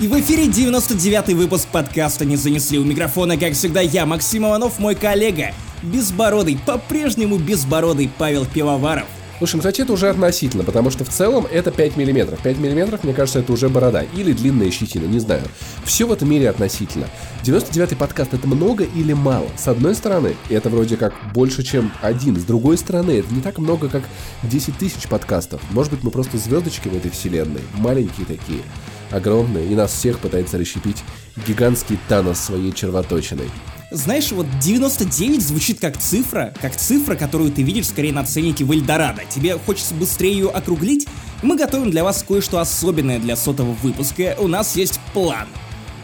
[0.00, 4.78] И в эфире 99-й выпуск подкаста «Не занесли» у микрофона, как всегда, я, Максим Иванов,
[4.78, 9.06] мой коллега, безбородый, по-прежнему безбородый Павел Пивоваров.
[9.38, 12.38] Слушай, ну, кстати, это уже относительно, потому что в целом это 5 миллиметров.
[12.44, 14.04] 5 миллиметров, мне кажется, это уже борода.
[14.14, 15.42] Или длинная щетина, не знаю.
[15.84, 17.08] Все в этом мире относительно.
[17.42, 19.48] 99-й подкаст это много или мало?
[19.56, 22.36] С одной стороны, это вроде как больше, чем один.
[22.38, 24.04] С другой стороны, это не так много, как
[24.44, 25.60] 10 тысяч подкастов.
[25.70, 27.62] Может быть, мы просто звездочки в этой вселенной.
[27.74, 28.62] Маленькие такие
[29.10, 30.98] огромная, и нас всех пытается расщепить
[31.46, 33.50] гигантский Танос своей червоточиной.
[33.90, 38.72] Знаешь, вот 99 звучит как цифра, как цифра, которую ты видишь скорее на ценнике в
[38.72, 39.22] Эльдорадо.
[39.30, 41.08] Тебе хочется быстрее ее округлить?
[41.42, 44.36] Мы готовим для вас кое-что особенное для сотого выпуска.
[44.38, 45.48] У нас есть план.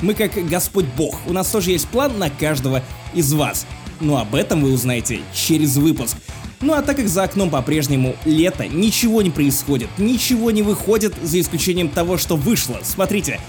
[0.00, 3.66] Мы как Господь Бог, у нас тоже есть план на каждого из вас.
[4.00, 6.16] Но об этом вы узнаете через выпуск.
[6.60, 11.40] Ну а так как за окном по-прежнему лето, ничего не происходит, ничего не выходит, за
[11.40, 12.78] исключением того, что вышло.
[12.82, 13.40] Смотрите,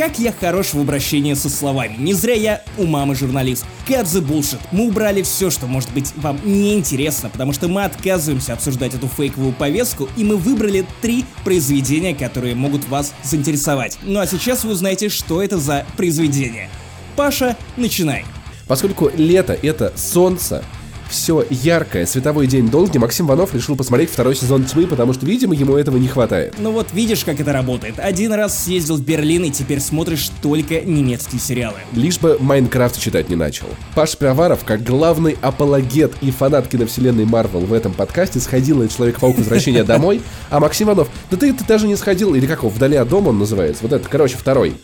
[0.00, 1.94] как я хорош в обращении со словами.
[1.98, 3.66] Не зря я у мамы журналист.
[3.86, 4.58] Cut the bullshit.
[4.72, 9.52] Мы убрали все, что может быть вам неинтересно, потому что мы отказываемся обсуждать эту фейковую
[9.52, 13.98] повестку, и мы выбрали три произведения, которые могут вас заинтересовать.
[14.02, 16.70] Ну а сейчас вы узнаете, что это за произведение.
[17.14, 18.24] Паша, начинай.
[18.66, 20.64] Поскольку лето— это солнце,
[21.10, 25.54] все яркое, световой день долгий, Максим Ванов решил посмотреть второй сезон «Тьмы», потому что, видимо,
[25.54, 26.54] ему этого не хватает.
[26.58, 27.98] Ну вот видишь, как это работает.
[27.98, 31.78] Один раз съездил в Берлин, и теперь смотришь только немецкие сериалы.
[31.92, 33.66] Лишь бы Майнкрафт читать не начал.
[33.94, 39.36] Паш Пиаваров, как главный апологет и фанат киновселенной Марвел в этом подкасте, сходил на Человек-паук
[39.36, 42.96] Возвращение домой, а Максим Ванов, да ты, ты даже не сходил, или как его, Вдали
[42.96, 44.74] от дома он называется, вот это, короче, второй.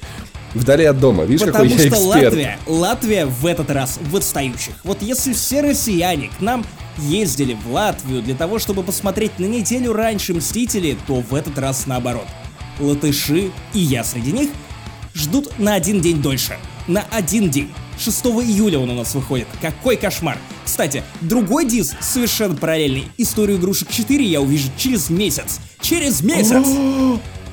[0.57, 1.25] Вдали от дома.
[1.25, 2.25] Видишь, Потому какой я что эксперт.
[2.25, 4.75] Латвия, Латвия в этот раз в отстающих.
[4.85, 6.65] Вот если все россияне к нам
[6.99, 11.87] ездили в Латвию для того, чтобы посмотреть на неделю раньше Мстители, то в этот раз
[11.87, 12.27] наоборот.
[12.81, 14.51] Латыши, и я среди них,
[15.15, 16.57] ждут на один день дольше.
[16.87, 17.73] На один день.
[17.99, 19.49] 6 июля он у нас выходит.
[19.61, 20.39] Какой кошмар.
[20.65, 23.09] Кстати, другой диск совершенно параллельный.
[23.19, 25.61] Историю игрушек 4 я увижу через месяц.
[25.81, 26.67] Через месяц!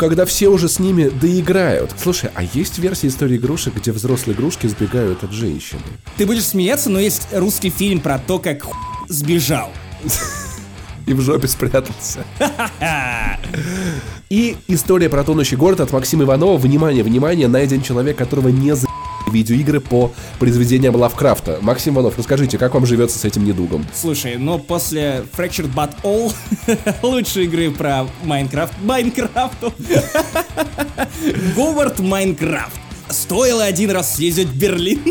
[0.04, 1.92] Когда все уже с ними доиграют.
[1.98, 5.80] Слушай, а есть версия истории игрушек, где взрослые игрушки сбегают от женщины?
[6.18, 8.76] Ты будешь смеяться, но есть русский фильм про то, как хуй
[9.08, 9.72] сбежал.
[11.06, 12.26] И в жопе спрятался.
[14.30, 16.58] И история про тонущий город от Максима Иванова.
[16.58, 18.88] Внимание, внимание, найден человек, которого не за
[19.34, 21.58] видеоигры по произведениям Лавкрафта.
[21.62, 23.86] Максим Иванов, расскажите, как вам живется с этим недугом?
[23.94, 26.34] Слушай, но после Fractured But All
[27.04, 29.74] лучшей игры про Майнкрафт Майнкрафту
[31.56, 32.80] Говард Майнкрафт
[33.10, 35.02] Стоило один раз съездить в Берлин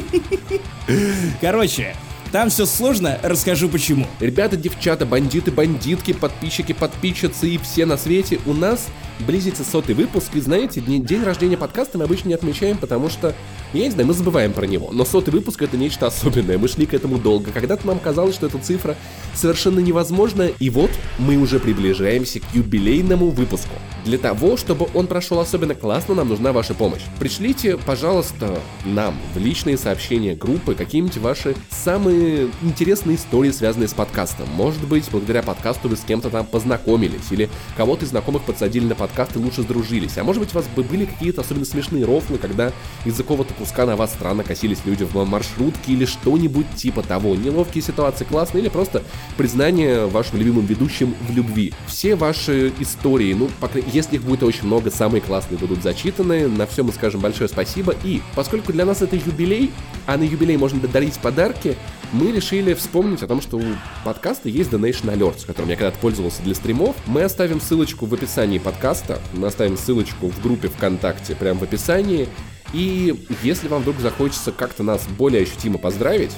[1.40, 1.94] Короче,
[2.32, 4.06] там все сложно, расскажу почему.
[4.18, 8.86] Ребята, девчата, бандиты, бандитки, подписчики, подписчицы и все на свете, у нас
[9.20, 13.34] близится сотый выпуск, и знаете, день, рождения подкаста мы обычно не отмечаем, потому что,
[13.72, 14.90] я не знаю, мы забываем про него.
[14.92, 17.50] Но сотый выпуск это нечто особенное, мы шли к этому долго.
[17.52, 18.96] Когда-то нам казалось, что эта цифра
[19.34, 23.74] совершенно невозможная, и вот мы уже приближаемся к юбилейному выпуску.
[24.04, 27.02] Для того, чтобы он прошел особенно классно, нам нужна ваша помощь.
[27.20, 34.48] Пришлите, пожалуйста, нам в личные сообщения группы какие-нибудь ваши самые интересные истории, связанные с подкастом.
[34.54, 38.96] Может быть, благодаря подкасту вы с кем-то там познакомились, или кого-то из знакомых подсадили на
[39.02, 40.16] подкаст и лучше сдружились.
[40.16, 42.70] А может быть, у вас бы были какие-то особенно смешные рофлы, когда
[43.04, 47.34] из-за какого-то куска на вас странно косились люди в маршрутке или что-нибудь типа того.
[47.34, 49.02] Неловкие ситуации классные или просто
[49.36, 51.74] признание вашим любимым ведущим в любви.
[51.88, 53.50] Все ваши истории, ну,
[53.92, 56.46] если их будет очень много, самые классные будут зачитаны.
[56.46, 57.96] На все мы скажем большое спасибо.
[58.04, 59.72] И поскольку для нас это юбилей,
[60.06, 61.76] а на юбилей можно дарить подарки,
[62.12, 63.62] мы решили вспомнить о том, что у
[64.04, 66.94] подкаста есть Donation Alerts, которым я когда-то пользовался для стримов.
[67.06, 68.91] Мы оставим ссылочку в описании подкаста,
[69.32, 72.28] мы оставим ссылочку в группе ВКонтакте прямо в описании.
[72.72, 76.32] И если вам вдруг захочется как-то нас более ощутимо поздравить,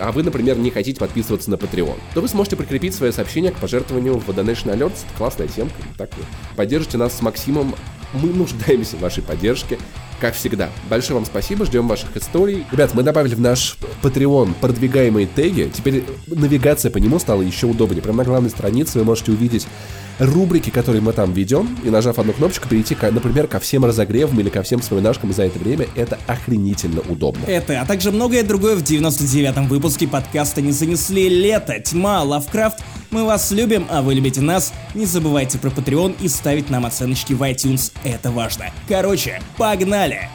[0.00, 3.56] а вы, например, не хотите подписываться на Patreon, то вы сможете прикрепить свое сообщение к
[3.56, 5.04] пожертвованию в Donation Alerts.
[5.04, 5.76] Это классная темка.
[5.96, 6.24] Так вы
[6.56, 7.74] поддержите нас с Максимом.
[8.12, 9.78] Мы нуждаемся в вашей поддержке.
[10.20, 12.64] Как всегда, большое вам спасибо, ждем ваших историй.
[12.72, 15.70] Ребят, мы добавили в наш Patreon продвигаемые теги.
[15.74, 18.02] Теперь навигация по нему стала еще удобнее.
[18.02, 19.66] Прямо на главной странице вы можете увидеть
[20.18, 24.48] рубрики, которые мы там ведем, и нажав одну кнопочку, перейти, например, ко всем разогревам или
[24.48, 27.44] ко всем вспоминашкам за это время, это охренительно удобно.
[27.46, 32.78] Это, а также многое другое в 99-м выпуске подкаста «Не занесли лето», «Тьма», «Лавкрафт».
[33.10, 34.72] Мы вас любим, а вы любите нас.
[34.94, 38.66] Не забывайте про Patreon и ставить нам оценочки в iTunes, это важно.
[38.88, 40.28] Короче, погнали!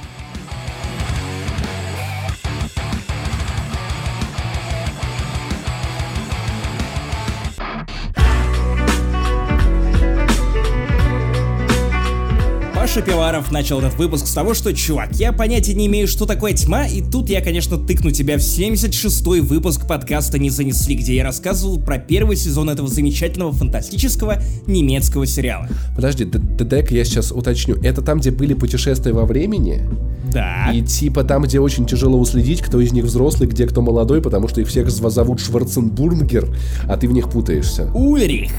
[12.93, 16.51] Паша Пиваров начал этот выпуск с того, что, чувак, я понятия не имею, что такое
[16.51, 21.23] тьма, и тут я, конечно, тыкну тебя в 76-й выпуск подкаста «Не занесли», где я
[21.23, 25.69] рассказывал про первый сезон этого замечательного фантастического немецкого сериала.
[25.95, 27.77] Подожди, ДДК я сейчас уточню.
[27.81, 29.87] Это там, где были путешествия во времени?
[30.33, 30.69] Да.
[30.73, 34.49] И типа там, где очень тяжело уследить, кто из них взрослый, где кто молодой, потому
[34.49, 36.53] что их всех зовут Шварценбургер,
[36.89, 37.89] а ты в них путаешься.
[37.93, 38.51] Ульрих.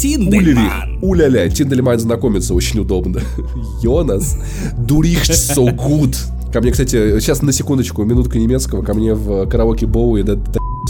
[0.00, 0.98] Тиндельман.
[1.02, 3.20] Уля-ля, Тиндельман знакомиться очень удобно.
[3.82, 4.34] Йонас,
[4.78, 6.16] дурихт so good.
[6.50, 10.22] Ко мне, кстати, сейчас на секундочку, минутка немецкого, ко мне в караоке Боуи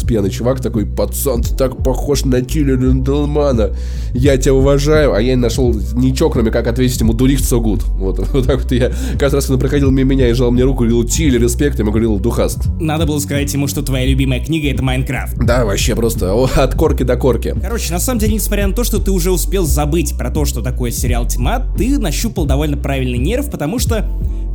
[0.06, 3.70] пьяный чувак такой, пацан, ты так похож на Тиля Ренделмана,
[4.14, 7.82] я тебя уважаю, а я не нашел ничего, кроме как ответить ему дурих so good.
[7.96, 10.78] Вот, вот так вот я каждый раз, когда проходил мимо меня и жал мне руку,
[10.78, 12.68] говорил Тиль, респект, ему говорил духаст.
[12.80, 15.36] Надо было сказать ему, что твоя любимая книга это Майнкрафт.
[15.38, 17.54] Да, вообще просто от корки до корки.
[17.60, 20.62] Короче, на самом деле, несмотря на то, что ты уже успел забыть про то, что
[20.62, 24.06] такое сериал «Тьма», ты нащупал довольно правильный нерв, потому что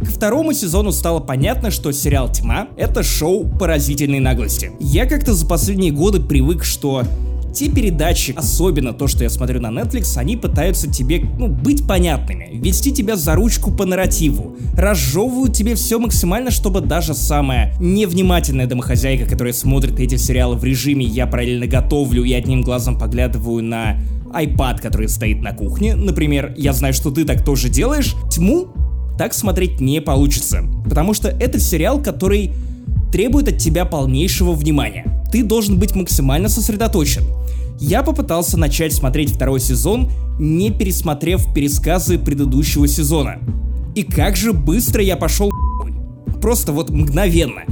[0.01, 4.71] к второму сезону стало понятно, что сериал «Тьма»— это шоу поразительной наглости.
[4.79, 7.01] Я как-то за последние годы привык, что
[7.51, 12.51] те передачи, особенно то, что я смотрю на Netflix, они пытаются тебе, ну, быть понятными,
[12.53, 19.27] вести тебя за ручку по нарративу, разжевывают тебе все максимально, чтобы даже самая невнимательная домохозяйка,
[19.27, 23.97] которая смотрит эти сериалы в режиме «я параллельно готовлю и одним глазом поглядываю на
[24.31, 28.67] iPad, который стоит на кухне, например, я знаю, что ты так тоже делаешь, тьму
[29.17, 30.63] так смотреть не получится.
[30.87, 32.53] Потому что это сериал, который
[33.11, 35.23] требует от тебя полнейшего внимания.
[35.31, 37.23] Ты должен быть максимально сосредоточен.
[37.79, 43.39] Я попытался начать смотреть второй сезон, не пересмотрев пересказы предыдущего сезона.
[43.95, 45.49] И как же быстро я пошел
[46.45, 47.63] Просто вот мгновенно.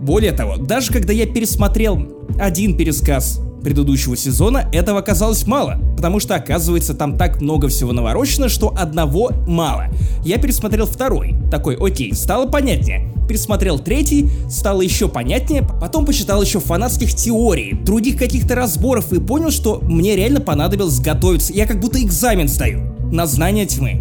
[0.00, 6.36] Более того, даже когда я пересмотрел один пересказ предыдущего сезона, этого оказалось мало, потому что
[6.36, 9.86] оказывается там так много всего наворочено, что одного мало.
[10.24, 13.12] Я пересмотрел второй, такой, окей, стало понятнее.
[13.28, 19.50] Пересмотрел третий, стало еще понятнее, потом почитал еще фанатских теорий, других каких-то разборов и понял,
[19.50, 21.52] что мне реально понадобилось готовиться.
[21.52, 24.00] Я как будто экзамен сдаю на знание тьмы.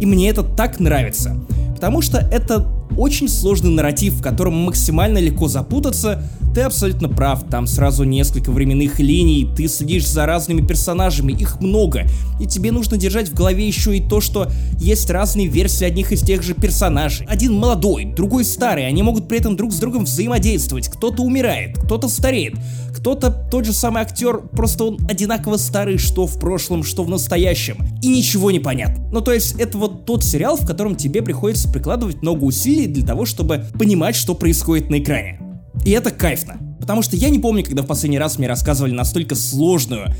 [0.00, 1.38] И мне это так нравится.
[1.74, 2.66] Потому что это
[2.96, 6.22] очень сложный нарратив, в котором максимально легко запутаться,
[6.54, 12.04] ты абсолютно прав, там сразу несколько временных линий, ты следишь за разными персонажами, их много,
[12.40, 14.48] и тебе нужно держать в голове еще и то, что
[14.78, 17.26] есть разные версии одних из тех же персонажей.
[17.26, 22.08] Один молодой, другой старый, они могут при этом друг с другом взаимодействовать, кто-то умирает, кто-то
[22.08, 22.54] стареет,
[22.96, 27.78] кто-то тот же самый актер, просто он одинаково старый, что в прошлом, что в настоящем,
[28.00, 29.04] и ничего не понятно.
[29.12, 33.04] Ну то есть это вот тот сериал, в котором тебе приходится прикладывать много усилий для
[33.04, 35.43] того, чтобы понимать, что происходит на экране.
[35.84, 36.58] И это кайфно.
[36.80, 40.14] Потому что я не помню, когда в последний раз мне рассказывали настолько сложную,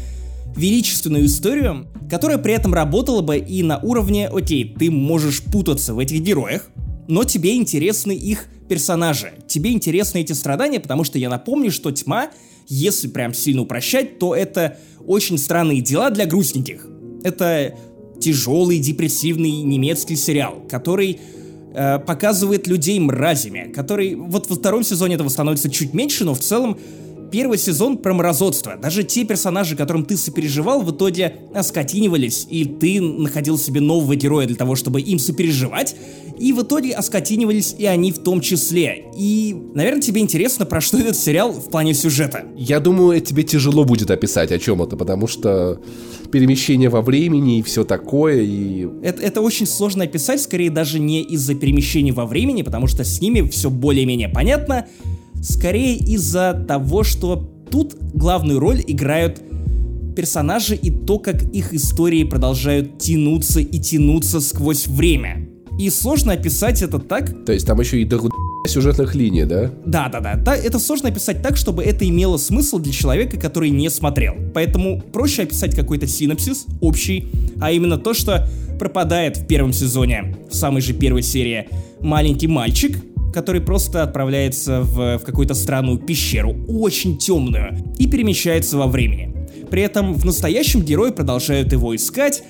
[0.57, 5.99] величественную историю, которая при этом работала бы и на уровне, окей, ты можешь путаться в
[5.99, 6.71] этих героях,
[7.09, 12.31] но тебе интересны их персонажи, тебе интересны эти страдания, потому что я напомню, что тьма,
[12.69, 16.87] если прям сильно упрощать, то это очень странные дела для грустненьких.
[17.25, 17.75] Это
[18.21, 21.21] тяжелый, депрессивный немецкий сериал, который
[21.75, 26.79] показывает людей мразями, который вот во втором сезоне этого становится чуть меньше, но в целом
[27.35, 28.77] первый сезон про мразотство.
[28.77, 34.47] Даже те персонажи, которым ты сопереживал, в итоге оскотинивались, и ты находил себе нового героя
[34.47, 35.97] для того, чтобы им сопереживать,
[36.39, 39.07] и в итоге оскотинивались и они в том числе.
[39.19, 42.45] И, наверное, тебе интересно, про что этот сериал в плане сюжета.
[42.57, 45.81] Я думаю, тебе тяжело будет описать о чем это, потому что
[46.31, 48.87] перемещение во времени и все такое, и...
[49.03, 53.21] Это, это очень сложно описать, скорее даже не из-за перемещения во времени, потому что с
[53.21, 54.87] ними все более-менее понятно,
[55.45, 57.37] скорее из-за того, что
[57.71, 59.41] тут главную роль играют
[60.17, 65.49] персонажи и то, как их истории продолжают тянуться и тянуться сквозь время.
[65.79, 67.45] И сложно описать это так...
[67.45, 68.21] То есть там еще и до
[68.67, 69.73] сюжетных линий, да?
[69.85, 70.37] Да, да, да.
[70.37, 74.35] да это сложно описать так, чтобы это имело смысл для человека, который не смотрел.
[74.55, 77.29] Поэтому проще описать какой-то синопсис общий,
[77.61, 78.49] а именно то, что
[78.79, 81.69] пропадает в первом сезоне, в самой же первой серии,
[82.01, 82.97] маленький мальчик,
[83.35, 89.35] который просто отправляется в, в какую-то странную пещеру, очень темную, и перемещается во времени.
[89.71, 92.45] При этом в настоящем герои продолжают его искать,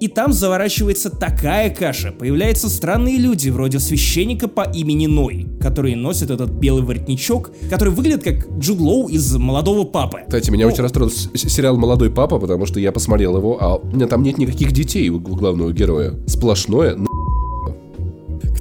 [0.00, 2.12] и там заворачивается такая каша.
[2.12, 8.22] Появляются странные люди, вроде священника по имени Ной, которые носят этот белый воротничок, который выглядит
[8.22, 10.20] как Джуд Лоу из «Молодого папы».
[10.26, 13.86] Кстати, меня ну, очень расстроил сериал «Молодой папа», потому что я посмотрел его, а у
[13.86, 16.14] меня там нет никаких детей у главного героя.
[16.26, 16.96] Сплошное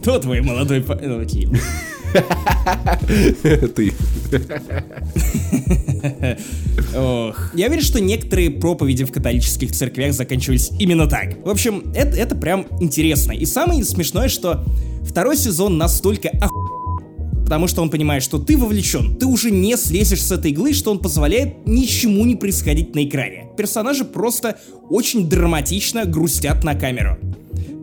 [0.07, 1.01] Кто твой молодой папа?
[1.03, 1.19] Ну,
[3.75, 3.91] Ты.
[6.95, 7.53] Ох.
[7.53, 11.45] Я верю, что некоторые проповеди в католических церквях заканчивались именно так.
[11.45, 13.33] В общем, это, это прям интересно.
[13.33, 14.63] И самое смешное, что
[15.03, 17.01] второй сезон настолько ох...
[17.43, 20.91] Потому что он понимает, что ты вовлечен, ты уже не слезешь с этой иглы, что
[20.91, 23.49] он позволяет ничему не происходить на экране.
[23.57, 24.57] Персонажи просто
[24.89, 27.17] очень драматично грустят на камеру.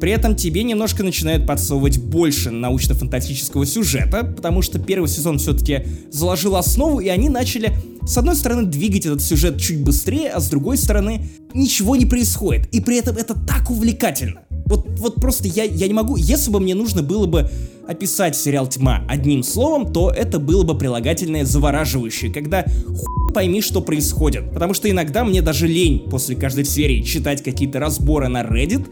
[0.04, 6.56] При этом тебе немножко начинают подсовывать больше научно-фантастического сюжета, потому что первый сезон все-таки заложил
[6.56, 7.72] основу, и они начали,
[8.06, 12.66] с одной стороны, двигать этот сюжет чуть быстрее, а с другой стороны, ничего не происходит.
[12.66, 14.42] И при этом это так увлекательно.
[14.66, 17.50] Вот, вот просто я, я не могу, если бы мне нужно было бы
[17.88, 23.80] описать сериал «Тьма» одним словом, то это было бы прилагательное завораживающее, когда хуй пойми, что
[23.80, 24.52] происходит.
[24.52, 28.86] Потому что иногда мне даже лень после каждой серии читать какие-то разборы на Reddit,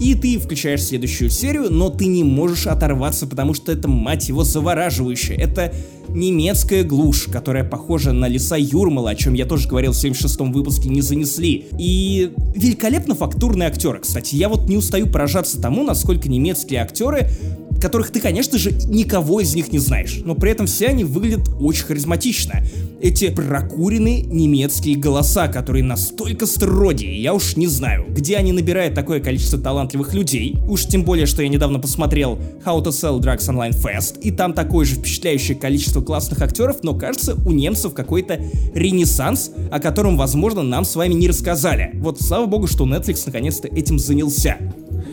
[0.00, 4.44] и ты включаешь следующую серию, но ты не можешь оторваться, потому что это, мать его,
[4.44, 5.34] завораживающе.
[5.34, 5.74] Это
[6.08, 10.88] немецкая глушь, которая похожа на леса Юрмала, о чем я тоже говорил в 76-м выпуске,
[10.88, 11.66] не занесли.
[11.78, 14.00] И великолепно фактурные актеры.
[14.00, 17.30] Кстати, я вот не устаю поражаться тому, насколько немецкие актеры
[17.80, 21.48] которых ты, конечно же, никого из них не знаешь, но при этом все они выглядят
[21.60, 22.62] очень харизматично.
[23.00, 29.20] Эти прокуренные немецкие голоса, которые настолько строгие, я уж не знаю, где они набирают такое
[29.20, 30.56] количество талантливых людей.
[30.68, 34.52] Уж тем более, что я недавно посмотрел How to Sell Drugs Online Fest, и там
[34.52, 38.40] такое же впечатляющее количество классных актеров, но кажется, у немцев какой-то
[38.74, 41.92] ренессанс, о котором, возможно, нам с вами не рассказали.
[41.94, 44.56] Вот слава богу, что Netflix наконец-то этим занялся.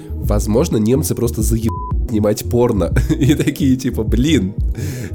[0.10, 2.94] Возможно, немцы просто заебали снимать порно.
[3.20, 4.54] И такие типа, блин,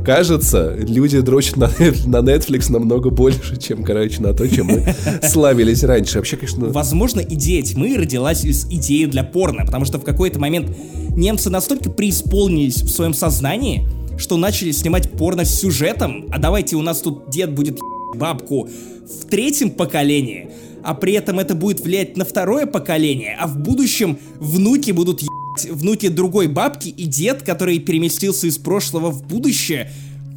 [0.04, 1.68] кажется, люди дрочат на,
[2.06, 6.18] на Netflix намного больше, чем, короче, на то, чем мы славились раньше.
[6.18, 6.66] Вообще, конечно...
[6.66, 10.76] Возможно, идея тьмы родилась из идеи для порно, потому что в какой-то момент
[11.16, 13.87] немцы настолько преисполнились в своем сознании,
[14.18, 17.78] что начали снимать порно с сюжетом, а давайте у нас тут дед будет
[18.14, 20.50] бабку в третьем поколении,
[20.82, 25.23] а при этом это будет влиять на второе поколение, а в будущем внуки будут
[25.71, 29.90] внуки другой бабки и дед, который переместился из прошлого в будущее,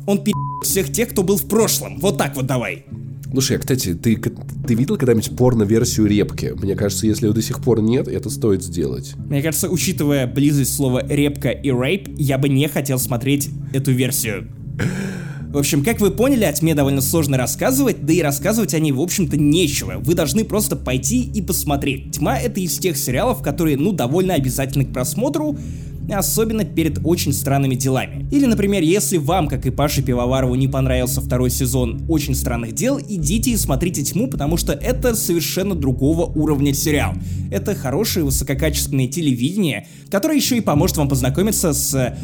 [0.05, 1.99] он пи*** всех тех, кто был в прошлом.
[1.99, 2.85] Вот так вот давай.
[3.33, 6.53] Слушай, а, кстати, ты, ты видел когда-нибудь порно-версию репки?
[6.55, 9.15] Мне кажется, если его до сих пор нет, это стоит сделать.
[9.27, 14.49] Мне кажется, учитывая близость слова репка и рейп, я бы не хотел смотреть эту версию.
[15.53, 18.91] В общем, как вы поняли, о тьме довольно сложно рассказывать, да и рассказывать о ней,
[18.91, 19.99] в общем-то, нечего.
[19.99, 22.13] Вы должны просто пойти и посмотреть.
[22.13, 25.55] Тьма— это из тех сериалов, которые, ну, довольно обязательны к просмотру,
[26.11, 28.27] особенно перед очень странными делами.
[28.31, 32.99] Или, например, если вам, как и Паше Пивоварову, не понравился второй сезон «Очень странных дел»,
[32.99, 37.13] идите и смотрите «Тьму», потому что это совершенно другого уровня сериал.
[37.51, 42.17] Это хорошее высококачественное телевидение, которое еще и поможет вам познакомиться с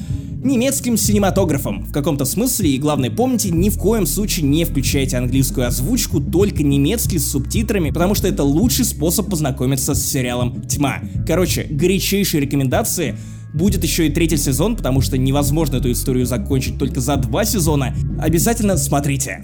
[0.44, 5.68] немецким синематографом в каком-то смысле, и главное помните, ни в коем случае не включайте английскую
[5.68, 11.02] озвучку, только немецкий с субтитрами, потому что это лучший способ познакомиться с сериалом «Тьма».
[11.28, 13.18] Короче, горячейшие рекомендации,
[13.52, 17.96] Будет еще и третий сезон, потому что невозможно эту историю закончить только за два сезона.
[18.22, 19.44] Обязательно смотрите.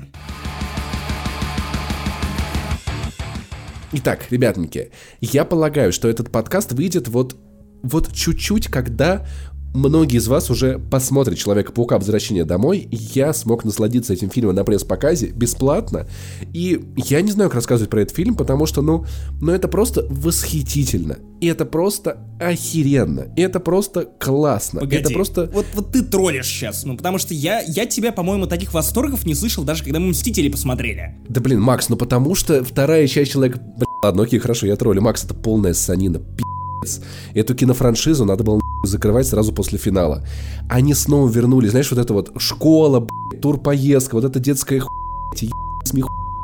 [3.93, 7.35] Итак, ребятники, я полагаю, что этот подкаст выйдет вот
[7.85, 9.25] вот чуть-чуть, когда
[9.75, 12.87] многие из вас уже посмотрят Человека-паука Возвращение домой.
[12.91, 16.07] Я смог насладиться этим фильмом на пресс-показе бесплатно.
[16.53, 19.05] И я не знаю, как рассказывать про этот фильм, потому что, ну,
[19.41, 21.17] ну это просто восхитительно.
[21.41, 23.27] И это просто охеренно.
[23.35, 24.79] И это просто классно.
[24.79, 25.49] Погоди, это просто...
[25.53, 29.35] Вот, вот ты троллишь сейчас, ну потому что я, я тебя, по-моему, таких восторгов не
[29.35, 31.17] слышал, даже когда мы «Мстители» посмотрели.
[31.27, 33.59] Да блин, Макс, ну потому что вторая часть Человека...
[33.59, 35.01] Блин, ладно, окей, хорошо, я троллю.
[35.01, 36.19] Макс, это полная санина.
[36.19, 36.43] Пи***.
[37.33, 40.25] Эту кинофраншизу надо было закрывать сразу после финала.
[40.69, 43.07] Они снова вернули, знаешь, вот это вот школа,
[43.41, 45.51] турпоездка, вот эта детская хуйня,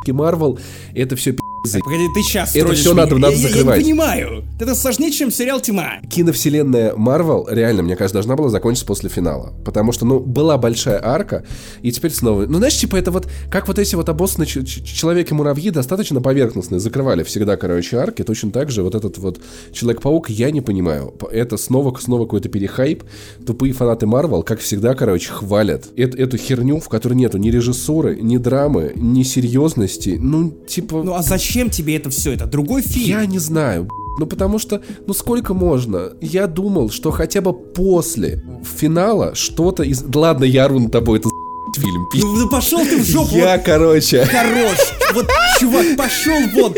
[0.03, 0.57] эти Марвел,
[0.93, 1.35] это все
[1.69, 3.65] так, погоди, ты сейчас Это все надо, надо я, закрывать.
[3.65, 4.43] Я, я не понимаю.
[4.59, 5.99] Это сложнее, чем сериал «Тьма».
[6.09, 9.53] Киновселенная Марвел, реально, мне кажется, должна была закончиться после финала.
[9.63, 11.45] Потому что, ну, была большая арка,
[11.83, 12.47] и теперь снова...
[12.47, 17.57] Ну, знаешь, типа, это вот, как вот эти вот обоссанные Человеки-муравьи достаточно поверхностные, закрывали всегда,
[17.57, 19.39] короче, арки, точно так же вот этот вот
[19.71, 21.13] Человек-паук, я не понимаю.
[21.31, 23.03] Это снова, снова какой-то перехайп.
[23.45, 28.17] Тупые фанаты Марвел, как всегда, короче, хвалят эту, эту херню, в которой нету ни режиссуры,
[28.19, 30.17] ни драмы, ни серьезности.
[30.19, 31.03] Ну, типа...
[31.03, 32.33] Ну, а зачем зачем тебе это все?
[32.33, 33.19] Это другой фильм.
[33.19, 33.89] Я не знаю.
[34.17, 36.13] Ну, потому что, ну, сколько можно?
[36.21, 38.41] Я думал, что хотя бы после
[38.79, 40.01] финала что-то из...
[40.13, 41.27] Ладно, я ру над тобой, это
[41.75, 42.07] фильм.
[42.13, 43.35] Ну, ну пошел ты в жопу.
[43.35, 44.23] Я, вот, короче.
[44.25, 44.77] Хорош.
[45.13, 45.27] Вот,
[45.59, 46.73] чувак, пошел вон.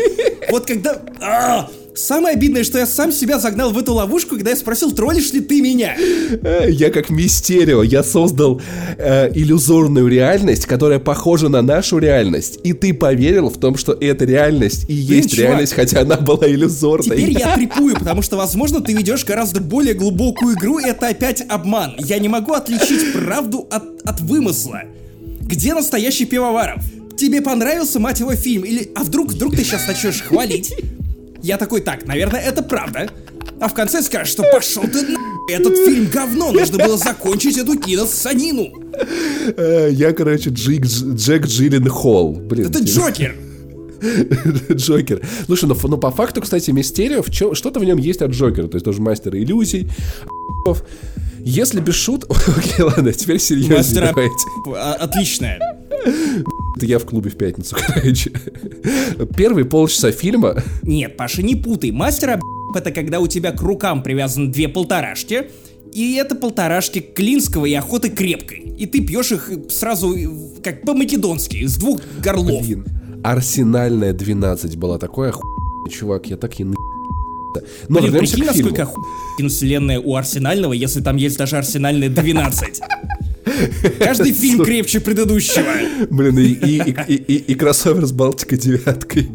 [0.50, 1.00] Вот когда...
[1.20, 5.32] А, Самое обидное, что я сам себя загнал в эту ловушку, когда я спросил, троллишь
[5.32, 5.94] ли ты меня?
[5.96, 8.60] Э, я как Мистерио, я создал
[8.98, 12.58] э, иллюзорную реальность, которая похожа на нашу реальность.
[12.64, 16.16] И ты поверил в том, что это реальность и Блин, есть чувак, реальность, хотя она
[16.16, 17.16] была иллюзорной.
[17.16, 21.44] Теперь я трепую, потому что, возможно, ты ведешь гораздо более глубокую игру, и это опять
[21.48, 21.94] обман.
[21.98, 24.82] Я не могу отличить правду от, от вымысла.
[25.42, 26.82] Где настоящий пивоваров?
[27.16, 28.64] Тебе понравился, мать его, фильм?
[28.64, 30.74] Или, а вдруг, вдруг ты сейчас начнешь хвалить?
[31.44, 33.10] Я такой, так, наверное, это правда.
[33.60, 35.18] А в конце скажешь, что пошел ты на...
[35.50, 38.72] Этот фильм говно, нужно было закончить эту киносанину.
[39.54, 42.32] Э, я, короче, Джик, Джек Джилен Холл.
[42.32, 43.36] Блин, это Джокер.
[44.72, 45.20] Джокер.
[45.44, 47.22] Слушай, ну, ну по факту, кстати, Мистерио,
[47.54, 48.66] что-то в нем есть от Джокера.
[48.66, 49.90] То есть тоже мастер иллюзий.
[51.44, 52.24] Если без шут...
[52.30, 53.76] Окей, ладно, теперь серьезно.
[53.76, 54.14] Мастера...
[54.76, 55.60] А, отличная.
[56.76, 58.32] Это я в клубе в пятницу, короче.
[59.36, 60.56] Первые полчаса фильма...
[60.82, 61.90] Нет, Паша, не путай.
[61.90, 62.40] Мастера
[62.74, 65.50] это когда у тебя к рукам привязаны две полторашки,
[65.92, 68.74] и это полторашки клинского и охоты крепкой.
[68.76, 70.16] И ты пьешь их сразу
[70.62, 72.66] как по-македонски, из двух горлов.
[72.66, 72.84] Блин,
[73.22, 75.42] арсенальная 12 была такое оху...
[75.90, 76.74] Чувак, я так и на...
[77.88, 78.88] Но Блин, прикинь, насколько
[79.48, 82.80] вселенная у Арсенального, если там есть даже Арсенальная 12.
[83.98, 85.72] Каждый фильм крепче предыдущего.
[86.10, 89.28] Блин, и, и, и, и, и кроссовер с Балтика девяткой.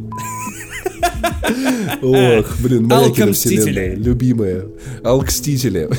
[2.01, 4.65] Ох, блин, моя киновселенная, любимая.
[5.03, 5.89] Алкстители.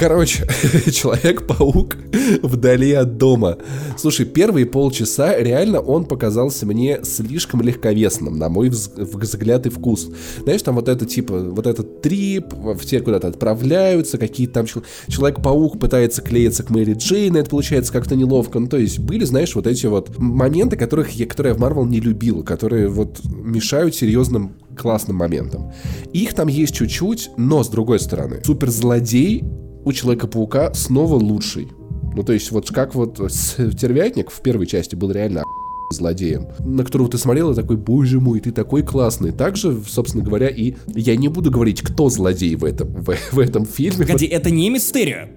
[0.00, 0.48] Короче,
[0.90, 1.94] Человек-паук
[2.42, 3.58] вдали от дома.
[3.98, 10.08] Слушай, первые полчаса реально он показался мне слишком легковесным, на мой взгляд и вкус.
[10.42, 12.46] Знаешь, там вот это типа, вот этот трип,
[12.80, 14.66] все куда-то отправляются, какие-то там
[15.06, 18.58] Человек-паук пытается клеиться к Мэри Джейн, это получается как-то неловко.
[18.58, 21.84] Ну, то есть были, знаешь, вот эти вот моменты, которых я, которые я в Марвел
[21.84, 25.74] не любил, которые вот мешают серьезным классным моментам.
[26.14, 29.44] Их там есть чуть-чуть, но с другой стороны, суперзлодей
[29.84, 31.68] у Человека-паука снова лучший.
[32.14, 35.44] Ну, то есть, вот как вот Тервятник в первой части был реально
[35.92, 39.32] злодеем, на которого ты смотрел и такой, боже мой, ты такой классный.
[39.32, 43.66] Также, собственно говоря, и я не буду говорить, кто злодей в этом, в, в этом
[43.66, 44.06] фильме.
[44.06, 45.28] Погоди, это не Мистерио.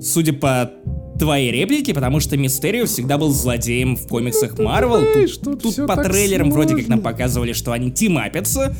[0.00, 0.70] Судя по
[1.18, 5.00] твоей реплике, потому что Мистерио всегда был злодеем в комиксах Марвел.
[5.14, 6.68] Тут, тут, тут по трейлерам сложно.
[6.68, 8.76] вроде как нам показывали, что они тимапятся.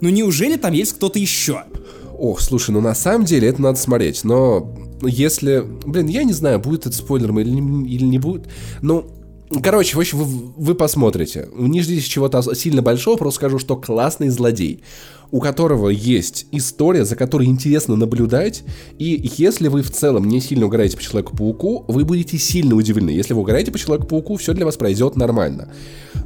[0.00, 1.64] Ну неужели там есть кто-то еще?
[2.18, 5.64] Ох, слушай, ну на самом деле это надо смотреть, но если...
[5.86, 8.48] Блин, я не знаю, будет это спойлером или не, или не будет,
[8.82, 9.06] но...
[9.62, 11.48] Короче, в общем, вы, вы посмотрите.
[11.56, 14.82] Не ждите чего-то сильно большого, просто скажу, что классный злодей,
[15.30, 18.62] у которого есть история, за которой интересно наблюдать,
[18.98, 23.08] и если вы в целом не сильно угораете по Человеку-пауку, вы будете сильно удивлены.
[23.08, 25.72] Если вы угораете по Человеку-пауку, все для вас пройдет нормально.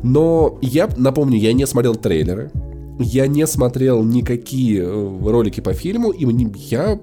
[0.03, 2.51] Но я, напомню, я не смотрел трейлеры,
[3.03, 6.27] я не смотрел никакие э, ролики по фильму, и
[6.71, 7.01] я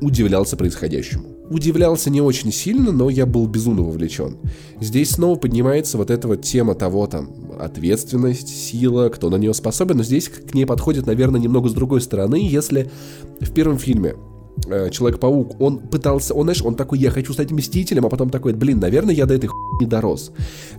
[0.00, 1.24] удивлялся происходящему.
[1.50, 4.36] Удивлялся не очень сильно, но я был безумно вовлечен.
[4.80, 9.96] Здесь снова поднимается вот эта вот тема того, там, ответственность, сила, кто на нее способен,
[9.96, 12.90] но здесь к ней подходит, наверное, немного с другой стороны, если
[13.40, 14.16] в первом фильме
[14.66, 18.52] э, Человек-паук, он пытался, он, знаешь, он такой, я хочу стать Мстителем, а потом такой,
[18.52, 19.48] блин, наверное, я до этой
[19.80, 20.32] не дорос.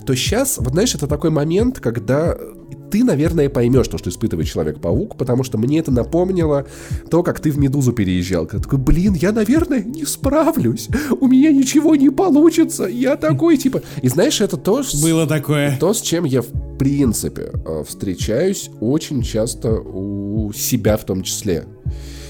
[0.06, 2.38] То сейчас, вот знаешь, это такой момент, когда
[2.89, 6.65] ты, наверное, поймешь то, что испытывает Человек-паук, потому что мне это напомнило
[7.10, 8.45] то, как ты в Медузу переезжал.
[8.45, 13.82] Когда такой, блин, я, наверное, не справлюсь, у меня ничего не получится, я такой, типа...
[14.02, 15.78] И знаешь, это то, Было такое.
[15.80, 21.65] то с чем я, в принципе, э, встречаюсь очень часто у себя в том числе.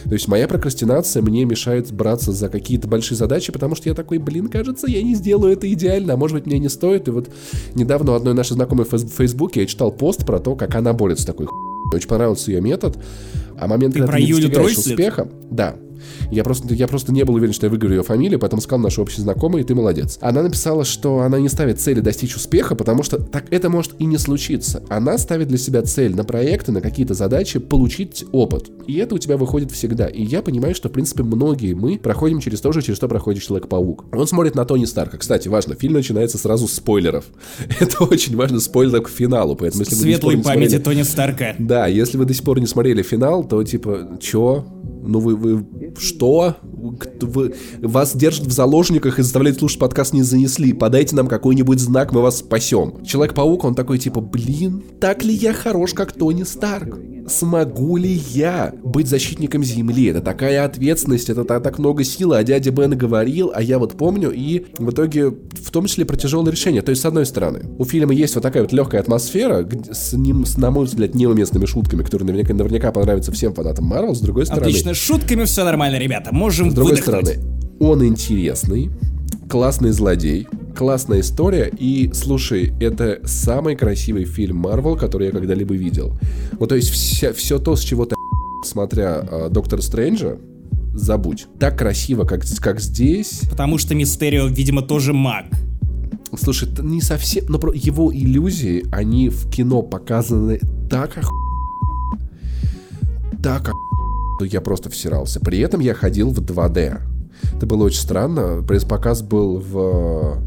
[0.06, 4.18] То есть моя прокрастинация мне мешает браться за какие-то большие задачи, потому что я такой,
[4.18, 7.08] блин, кажется, я не сделаю это идеально, а может быть мне не стоит.
[7.08, 7.30] И вот
[7.76, 11.24] недавно у одной нашей знакомой в Фейсбуке я читал пост про то, как она борется
[11.24, 11.48] с такой
[11.94, 12.98] Очень понравился ее метод.
[13.58, 15.30] А момент, Ты когда ты не достигаешь успеха...
[15.50, 15.76] Да,
[16.32, 19.22] я просто, я просто не был уверен, что я выиграю ее фамилию, поэтому сказал общая
[19.22, 20.17] знакомая, и ты молодец.
[20.22, 24.06] Она написала, что она не ставит цели достичь успеха, потому что так это может и
[24.06, 24.84] не случиться.
[24.89, 28.69] Она ставит для себя цель на проекты, на какие-то задачи, получить опыт.
[28.88, 30.08] И это у тебя выходит всегда.
[30.08, 33.41] И я понимаю, что, в принципе, многие мы проходим через то же, через что проходит
[33.41, 34.06] Человек-паук.
[34.12, 35.17] Он смотрит на Тони Старка.
[35.17, 37.26] Кстати, важно, фильм начинается сразу с спойлеров.
[37.80, 39.56] Это очень важно, спойлер к финалу.
[39.56, 40.84] Поэтому, если Светлой памяти смотрели...
[40.84, 41.56] Тони Старка.
[41.60, 44.65] Да, если вы до сих пор не смотрели финал, то типа, чё?
[45.02, 45.66] Ну вы, вы
[45.98, 46.58] что?
[46.62, 50.74] Вы, вас держат в заложниках и заставляют слушать подкаст не занесли.
[50.74, 53.04] Подайте нам какой-нибудь знак, мы вас спасем.
[53.06, 56.98] Человек-паук, он такой типа, блин, так ли я хорош, как Тони Старк?
[57.30, 60.08] Смогу ли я быть защитником Земли?
[60.08, 64.32] Это такая ответственность, это так, много силы, а дядя Бен говорил, а я вот помню,
[64.32, 66.82] и в итоге в том числе про тяжелое решение.
[66.82, 70.46] То есть, с одной стороны, у фильма есть вот такая вот легкая атмосфера, с, ним,
[70.46, 74.46] с на мой взгляд, неуместными шутками, которые наверняка, наверняка понравятся всем фанатам Марвел, с другой
[74.46, 74.68] стороны...
[74.68, 77.28] Отлично, с шутками все нормально, ребята, можем С другой выдохнуть.
[77.28, 78.89] стороны, он интересный,
[79.50, 86.18] классный злодей, классная история, и, слушай, это самый красивый фильм Марвел, который я когда-либо видел.
[86.60, 88.15] Вот, то есть вся, все то, с чего ты
[88.65, 90.38] смотря э, Доктор Стрэнджа,
[90.93, 91.48] забудь.
[91.60, 93.41] Так красиво, как, как здесь.
[93.50, 95.45] Потому что Мистерио, видимо, тоже маг.
[96.38, 97.45] Слушай, не совсем...
[97.48, 101.32] Но про его иллюзии, они в кино показаны так ох...
[103.41, 104.45] Так ох...
[104.45, 105.39] я просто всирался.
[105.39, 107.00] При этом я ходил в 2D.
[107.56, 108.62] Это было очень странно.
[108.67, 110.41] Пресс-показ был в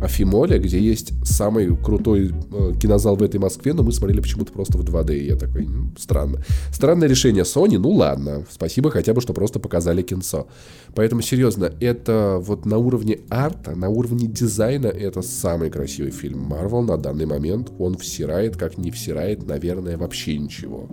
[0.00, 4.78] Афимоле, где есть самый крутой э, кинозал в этой Москве, но мы смотрели почему-то просто
[4.78, 5.16] в 2D.
[5.16, 6.42] И я такой, ну, странно.
[6.72, 8.44] Странное решение Sony, ну ладно.
[8.50, 10.46] Спасибо хотя бы, что просто показали кинцо.
[10.94, 16.82] Поэтому, серьезно, это вот на уровне арта, на уровне дизайна, это самый красивый фильм Marvel
[16.82, 17.72] на данный момент.
[17.78, 20.88] Он всирает, как не всирает, наверное, вообще ничего.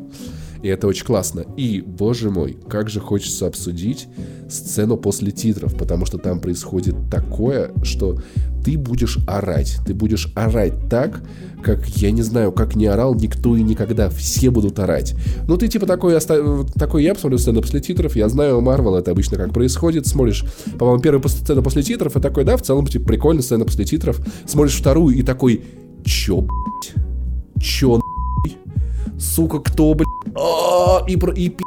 [0.62, 1.46] И это очень классно.
[1.58, 4.08] И, боже мой, как же хочется обсудить
[4.50, 8.18] сцену после титров, потому что там происходит такое, что
[8.64, 9.78] ты будешь орать.
[9.86, 11.22] Ты будешь орать так,
[11.64, 14.10] как, я не знаю, как не орал никто и никогда.
[14.10, 15.16] Все будут орать.
[15.48, 16.66] Ну, ты типа такой, оста...
[16.78, 20.08] такой я посмотрю сцену после титров, я знаю, Марвел это обычно как происходит.
[20.08, 20.46] Смотришь,
[20.80, 24.20] по-моему, первую сцену после титров, и такой, да, в целом, типа, прикольно, сцена после титров.
[24.46, 25.62] Смотришь вторую и такой,
[26.06, 27.06] чё, блядь?
[27.62, 28.58] Чё, нахуй?
[29.20, 30.08] Сука, кто, блядь?
[30.36, 31.64] А, И, про- и пи***.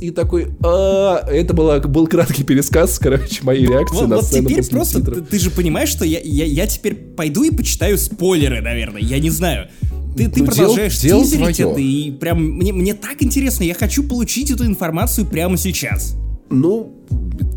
[0.00, 4.48] И такой, а, это была, был краткий пересказ, короче, моей реакции Вот, на вот сцену
[4.48, 8.60] теперь просто, ты, ты же понимаешь, что я, я, я теперь пойду и почитаю спойлеры,
[8.60, 9.68] наверное, я не знаю.
[10.16, 11.52] Ты, ты Ну, продолжаешь дел- твое.
[11.52, 16.16] это, и прям мне, мне так интересно, я хочу получить эту информацию прямо сейчас.
[16.50, 16.94] Ну,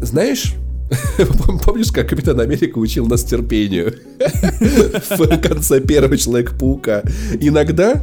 [0.02, 0.54] знаешь,
[1.66, 3.96] помнишь, как Капитан Америка учил нас терпению
[5.10, 7.04] в конце первого Человека-паука?
[7.40, 8.02] Иногда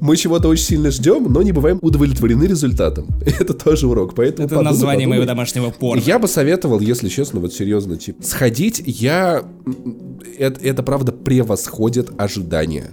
[0.00, 3.06] мы чего-то очень сильно ждем, но не бываем удовлетворены результатом.
[3.26, 5.18] Это тоже урок, поэтому Это подумай, название подумай.
[5.18, 6.00] моего домашнего порно.
[6.00, 9.44] Я бы советовал, если честно, вот серьезно, типа, сходить, я...
[10.38, 12.90] Это, это правда превосходит ожидания.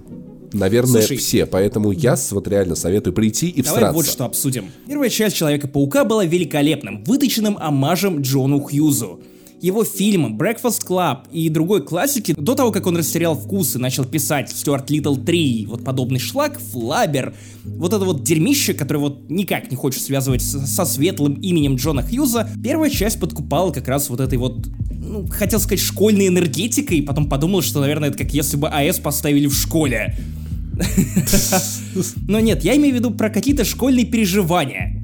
[0.54, 3.96] Наверное, Слушай, все, поэтому я вот реально советую прийти и Давай всраться.
[3.96, 4.66] вот что обсудим.
[4.88, 9.20] Первая часть Человека-паука была великолепным, выточенным омажем Джону Хьюзу.
[9.64, 14.04] Его фильм Breakfast Club и другой классики, до того, как он растерял вкус и начал
[14.04, 19.72] писать Стюарт Литтл 3, вот подобный шлак, Флабер, вот это вот дерьмище, которое вот никак
[19.72, 24.38] не хочешь связывать со светлым именем Джона Хьюза, первая часть подкупала как раз вот этой
[24.38, 29.00] вот ну, хотел сказать, школьной энергетикой, потом подумал, что, наверное, это как если бы АЭС
[29.00, 30.18] поставили в школе.
[32.28, 35.03] Но нет, я имею в виду про какие-то школьные переживания.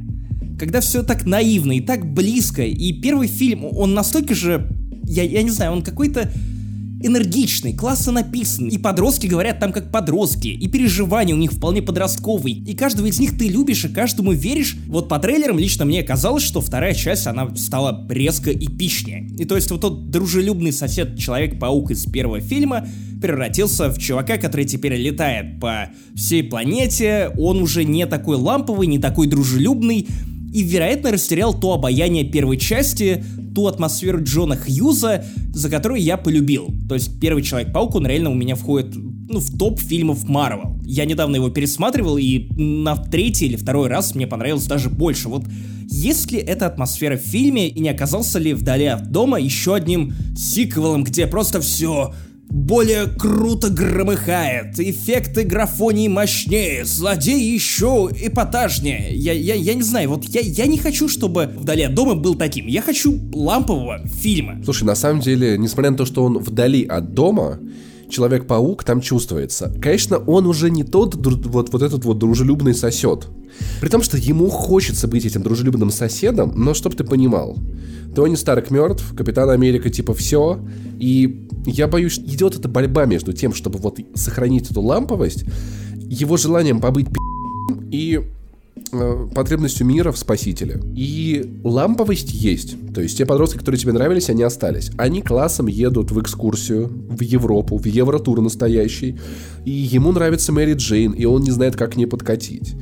[0.60, 4.70] Когда все так наивно и так близко, и первый фильм, он настолько же,
[5.06, 6.30] я, я не знаю, он какой-то
[7.02, 12.58] энергичный, классно написан, и подростки говорят там как подростки, и переживания у них вполне подростковые,
[12.58, 14.76] и каждого из них ты любишь, и каждому веришь.
[14.88, 19.30] Вот по трейлерам лично мне казалось, что вторая часть, она стала резко эпичнее.
[19.38, 22.86] И то есть вот тот дружелюбный сосед Человек-паук из первого фильма
[23.22, 29.00] превратился в чувака, который теперь летает по всей планете, он уже не такой ламповый, не
[29.00, 30.06] такой дружелюбный,
[30.54, 36.70] и, вероятно, растерял то обаяние первой части, ту атмосферу Джона Хьюза, за которую я полюбил.
[36.88, 40.78] То есть первый Человек-паук, он реально у меня входит ну, в топ фильмов Марвел.
[40.84, 45.30] Я недавно его пересматривал, и на третий или второй раз мне понравилось даже больше.
[45.30, 45.46] Вот
[45.88, 50.14] есть ли эта атмосфера в фильме, и не оказался ли «Вдали от дома» еще одним
[50.36, 52.14] сиквелом, где просто все
[52.50, 59.16] более круто громыхает, эффекты графонии мощнее, злодеи еще эпатажнее.
[59.16, 62.36] Я, я, я не знаю, вот я, я не хочу, чтобы «Вдали от дома» был
[62.36, 62.68] таким.
[62.68, 64.62] Я хочу лампового фильма.
[64.64, 67.60] Слушай, на самом деле, несмотря на то, что он вдали от дома,
[68.10, 69.72] Человек-паук там чувствуется.
[69.82, 73.28] Конечно, он уже не тот вот, вот этот вот дружелюбный сосед.
[73.82, 77.58] При том, что ему хочется быть этим дружелюбным соседом, но чтоб ты понимал,
[78.16, 80.60] Тони Старк мертв, Капитан Америка типа все,
[81.00, 85.46] и я боюсь, идет эта борьба между тем, чтобы вот сохранить эту ламповость,
[85.96, 88.22] его желанием побыть пи***м и
[88.92, 90.82] потребностью мира в спасителе.
[90.96, 92.76] И ламповость есть.
[92.94, 94.92] То есть те подростки, которые тебе нравились, они остались.
[94.98, 99.18] Они классом едут в экскурсию в Европу, в Евротур настоящий.
[99.66, 102.76] И ему нравится Мэри Джейн, и он не знает, как к ней подкатить.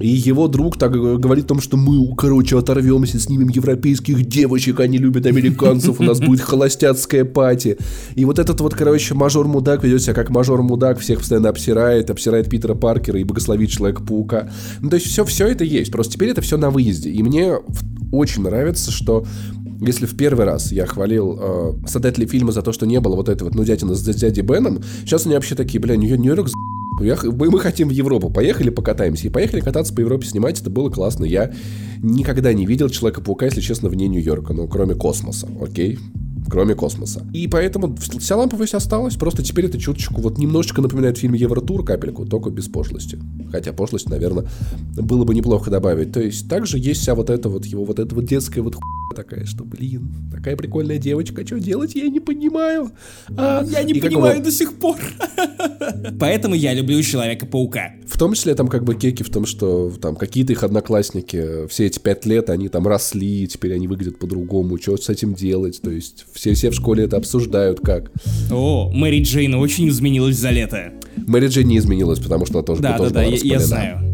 [0.00, 4.98] И его друг так говорит о том, что мы, короче, оторвемся, снимем европейских девочек, они
[4.98, 7.76] любят американцев, у нас будет холостяцкая пати.
[8.14, 12.74] И вот этот вот, короче, мажор-мудак ведет себя как мажор-мудак, всех постоянно обсирает, обсирает Питера
[12.74, 14.50] Паркера и богословит Человека-паука.
[14.80, 17.10] Ну, то есть все, все это есть, просто теперь это все на выезде.
[17.10, 17.56] И мне
[18.12, 19.24] очень нравится, что
[19.80, 23.28] если в первый раз я хвалил э, создателей фильма за то, что не было вот
[23.28, 26.48] этой вот нудятины с дядей Беном, сейчас они вообще такие, бля, Нью-Йорк
[27.00, 29.26] мы, мы хотим в Европу, поехали покатаемся.
[29.26, 31.24] И поехали кататься по Европе, снимать, это было классно.
[31.24, 31.52] Я
[32.02, 35.98] никогда не видел Человека-паука, если честно, вне Нью-Йорка, ну, кроме космоса, окей?
[36.48, 37.24] кроме космоса.
[37.32, 42.26] И поэтому вся ламповость осталась, просто теперь это чуточку вот немножечко напоминает фильм Евротур, капельку,
[42.26, 43.18] только без пошлости.
[43.50, 44.46] Хотя пошлость, наверное,
[44.96, 46.12] было бы неплохо добавить.
[46.12, 48.76] То есть также есть вся вот эта вот его вот эта вот детская вот
[49.14, 52.90] такая, что, блин, такая прикольная девочка, что делать, я не понимаю.
[53.36, 54.44] А, я не понимаю его...
[54.44, 54.96] до сих пор.
[56.18, 57.92] Поэтому я люблю Человека-паука.
[58.06, 61.86] В том числе там как бы кеки в том, что там какие-то их одноклассники все
[61.86, 65.90] эти пять лет, они там росли, теперь они выглядят по-другому, что с этим делать, то
[65.90, 68.10] есть все, все в школе это обсуждают как.
[68.50, 70.92] О, Мэри Джейн очень изменилась за лето.
[71.16, 74.10] Мэри Джейн не изменилась, потому что она тоже, да, тоже да, да, я, я знаю.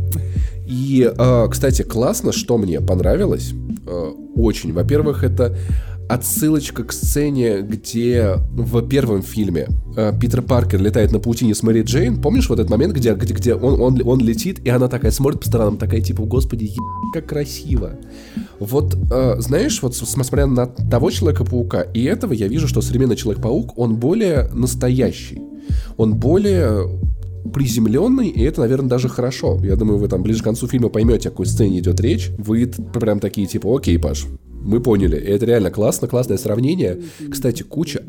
[0.66, 3.52] И, э, кстати, классно, что мне понравилось,
[3.86, 4.72] э, очень.
[4.72, 5.56] Во-первых, это
[6.08, 11.82] отсылочка к сцене, где в первом фильме э, Питер Паркер летает на паутине с Мэри
[11.82, 12.20] Джейн.
[12.20, 15.40] Помнишь вот этот момент, где, где, где он, он, он летит, и она такая смотрит
[15.40, 16.76] по сторонам, такая типа, господи, е-
[17.12, 17.92] как красиво.
[18.60, 23.78] Вот, э, знаешь, вот смотря на того Человека-паука и этого, я вижу, что современный Человек-паук,
[23.78, 25.40] он более настоящий.
[25.96, 26.88] Он более
[27.52, 29.60] приземленный, и это, наверное, даже хорошо.
[29.64, 32.30] Я думаю, вы там ближе к концу фильма поймете, о какой сцене идет речь.
[32.38, 34.26] Вы прям такие, типа, окей, Паш,
[34.66, 35.16] мы поняли.
[35.16, 37.00] И это реально классно, классное сравнение.
[37.30, 38.02] Кстати, куча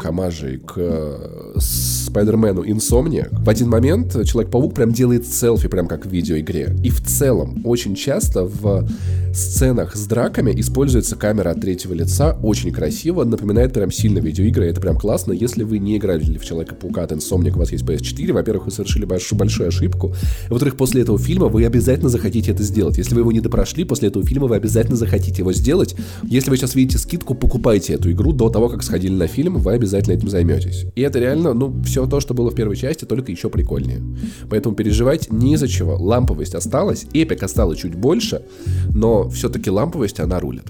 [0.00, 6.76] к э, Спайдермену Insomniac, в один момент Человек-паук прям делает селфи, прям как в видеоигре.
[6.84, 8.86] И в целом, очень часто в
[9.34, 14.80] сценах с драками используется камера от третьего лица, очень красиво, напоминает прям сильно видеоигры, это
[14.80, 15.32] прям классно.
[15.32, 19.04] Если вы не играли в Человека-паука от Insomniac, у вас есть PS4, во-первых, вы совершили
[19.04, 20.14] большую, большую ошибку,
[20.48, 22.98] во-вторых, после этого фильма вы обязательно захотите это сделать.
[22.98, 25.94] Если вы его не допрошли, после этого фильма вы обязательно захотите его сделать.
[26.22, 29.72] Если вы сейчас видите скидку, покупайте эту игру до того, как сходили на фильм, вы
[29.72, 30.86] обязательно этим займетесь.
[30.94, 34.02] И это реально, ну, все то, что было в первой части, только еще прикольнее.
[34.50, 35.96] Поэтому переживать не из-за чего.
[35.96, 38.42] Ламповость осталась, эпик осталось чуть больше,
[38.90, 40.66] но все-таки ламповость, она рулит.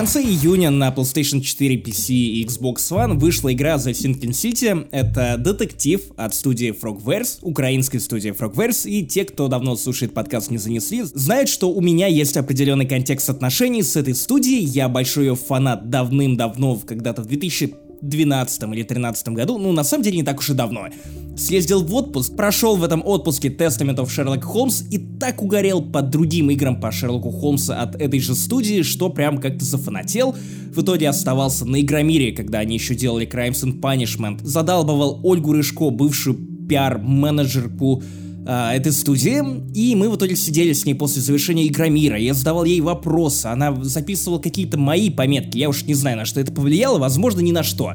[0.00, 4.88] Конце июня на PlayStation 4, PC и Xbox One вышла игра The Sinking City.
[4.92, 10.56] Это детектив от студии Frogverse, украинской студии Frogverse, и те, кто давно слушает подкаст «Не
[10.56, 14.64] занесли», знают, что у меня есть определенный контекст отношений с этой студией.
[14.64, 20.04] Я большой ее фанат давным-давно, когда-то в 2000 2012 или 2013 году, ну на самом
[20.04, 20.88] деле не так уж и давно.
[21.36, 26.50] Съездил в отпуск, прошел в этом отпуске of Sherlock Holmes и так угорел под другим
[26.50, 30.34] играм по Шерлоку Холмса от этой же студии, что прям как-то зафанател.
[30.74, 35.90] В итоге оставался на Игромире, когда они еще делали Crimes and Punishment, задалбывал Ольгу Рыжко,
[35.90, 36.36] бывшую
[36.68, 38.02] пиар-менеджерку
[38.46, 39.42] э, этой студии,
[39.74, 42.18] и мы в итоге сидели с ней после завершения Игромира.
[42.18, 46.40] Я задавал ей вопросы, она записывала какие-то мои пометки, я уж не знаю, на что
[46.40, 47.94] это повлияло, возможно, ни на что.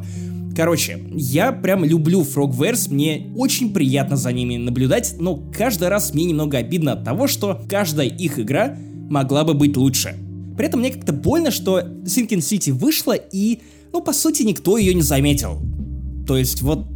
[0.55, 6.23] Короче, я прям люблю Frogverse, мне очень приятно за ними наблюдать, но каждый раз мне
[6.23, 8.77] немного обидно от того, что каждая их игра
[9.09, 10.15] могла бы быть лучше.
[10.55, 13.59] При этом мне как-то больно, что Sinking City вышла и,
[13.91, 15.59] ну, по сути, никто ее не заметил.
[16.25, 16.87] То есть вот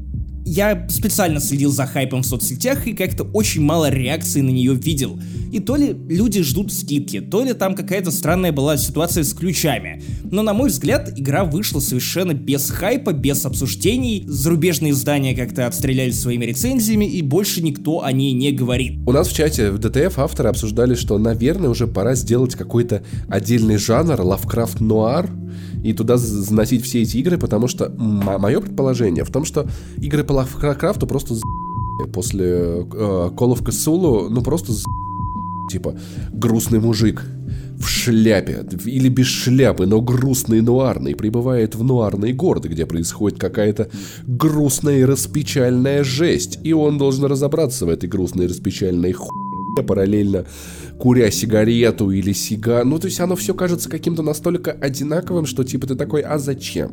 [0.50, 5.20] я специально следил за хайпом в соцсетях и как-то очень мало реакции на нее видел.
[5.52, 10.02] И то ли люди ждут скидки, то ли там какая-то странная была ситуация с ключами.
[10.32, 14.24] Но на мой взгляд, игра вышла совершенно без хайпа, без обсуждений.
[14.28, 19.00] Зарубежные издания как-то отстреляли своими рецензиями, и больше никто о ней не говорит.
[19.06, 23.78] У нас в чате в ДТФ авторы обсуждали, что, наверное, уже пора сделать какой-то отдельный
[23.78, 25.30] жанр, Лавкрафт Нуар,
[25.84, 30.34] и туда заносить все эти игры, потому что мое предположение в том, что игры по
[30.34, 31.36] Лавкрафту просто
[32.14, 34.74] после э, Call of Cthulhu, ну просто
[35.70, 35.96] типа
[36.32, 37.24] грустный мужик
[37.78, 43.90] в шляпе, или без шляпы, но грустный нуарный, прибывает в нуарный город, где происходит какая-то
[44.28, 49.50] грустная и распечальная жесть, и он должен разобраться в этой грустной и распечальной хуйне
[49.88, 50.46] параллельно
[51.00, 52.84] куря сигарету или сига...
[52.84, 56.92] Ну, то есть оно все кажется каким-то настолько одинаковым, что типа ты такой, а зачем?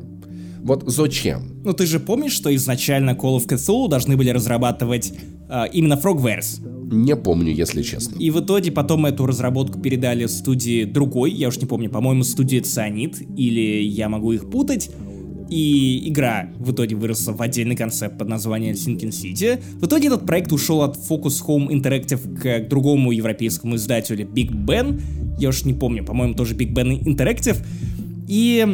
[0.63, 1.61] Вот зачем?
[1.65, 5.13] Ну ты же помнишь, что изначально Call of Cthulhu должны были разрабатывать
[5.49, 6.61] э, именно Frogwares?
[6.91, 8.17] Не помню, если честно.
[8.19, 12.61] И в итоге потом эту разработку передали студии другой, я уж не помню, по-моему, студии
[12.61, 14.91] Цианид, или я могу их путать.
[15.49, 19.61] И игра в итоге выросла в отдельный концепт под названием Sinking City.
[19.81, 25.01] В итоге этот проект ушел от Focus Home Interactive к другому европейскому издателю Big Ben.
[25.39, 27.65] Я уж не помню, по-моему, тоже Big Ben Interactive.
[28.29, 28.67] И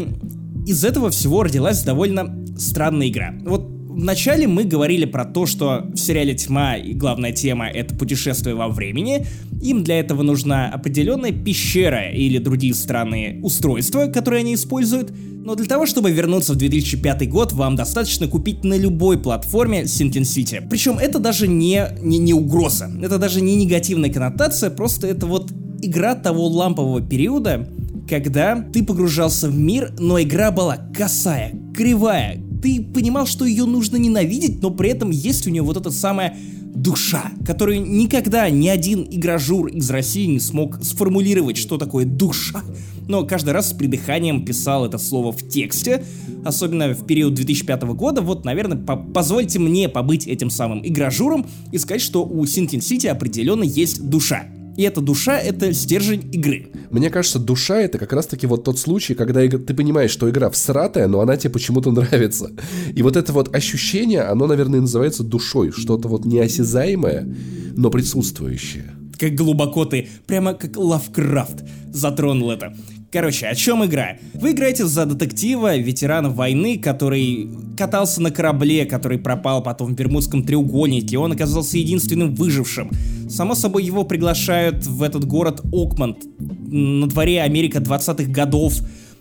[0.66, 3.34] из этого всего родилась довольно странная игра.
[3.44, 8.54] Вот Вначале мы говорили про то, что в сериале «Тьма» и главная тема— это путешествие
[8.54, 9.26] во времени.
[9.62, 15.12] Им для этого нужна определенная пещера или другие странные устройства, которые они используют.
[15.44, 20.22] Но для того, чтобы вернуться в 2005 год, вам достаточно купить на любой платформе Sinking
[20.22, 20.66] City.
[20.68, 25.52] Причем это даже не, не, не угроза, это даже не негативная коннотация, просто это вот
[25.82, 27.68] игра того лампового периода,
[28.08, 33.96] когда ты погружался в мир, но игра была косая, кривая, ты понимал, что ее нужно
[33.96, 36.36] ненавидеть, но при этом есть у нее вот эта самая
[36.74, 42.62] душа, которую никогда ни один игражур из России не смог сформулировать, что такое душа.
[43.08, 46.04] Но каждый раз с придыханием писал это слово в тексте,
[46.44, 48.22] особенно в период 2005 года.
[48.22, 53.08] Вот, наверное, по позвольте мне побыть этим самым игражуром и сказать, что у Sinking City
[53.08, 54.44] определенно есть душа.
[54.76, 56.70] И эта душа— это стержень игры.
[56.90, 61.08] Мне кажется, душа— это как раз-таки вот тот случай, когда ты понимаешь, что игра всратая,
[61.08, 62.50] но она тебе почему-то нравится.
[62.94, 65.72] И вот это вот ощущение, оно, наверное, называется душой.
[65.72, 67.34] Что-то вот неосязаемое,
[67.76, 68.94] но присутствующее.
[69.18, 72.74] Как глубоко ты, прямо как Лавкрафт, затронул это.
[73.12, 74.16] Короче, о чем игра?
[74.32, 77.46] Вы играете за детектива, ветерана войны, который
[77.76, 82.90] катался на корабле, который пропал потом в Бермудском треугольнике, он оказался единственным выжившим.
[83.28, 86.24] Само собой, его приглашают в этот город Окманд.
[86.38, 88.76] На дворе Америка 20-х годов.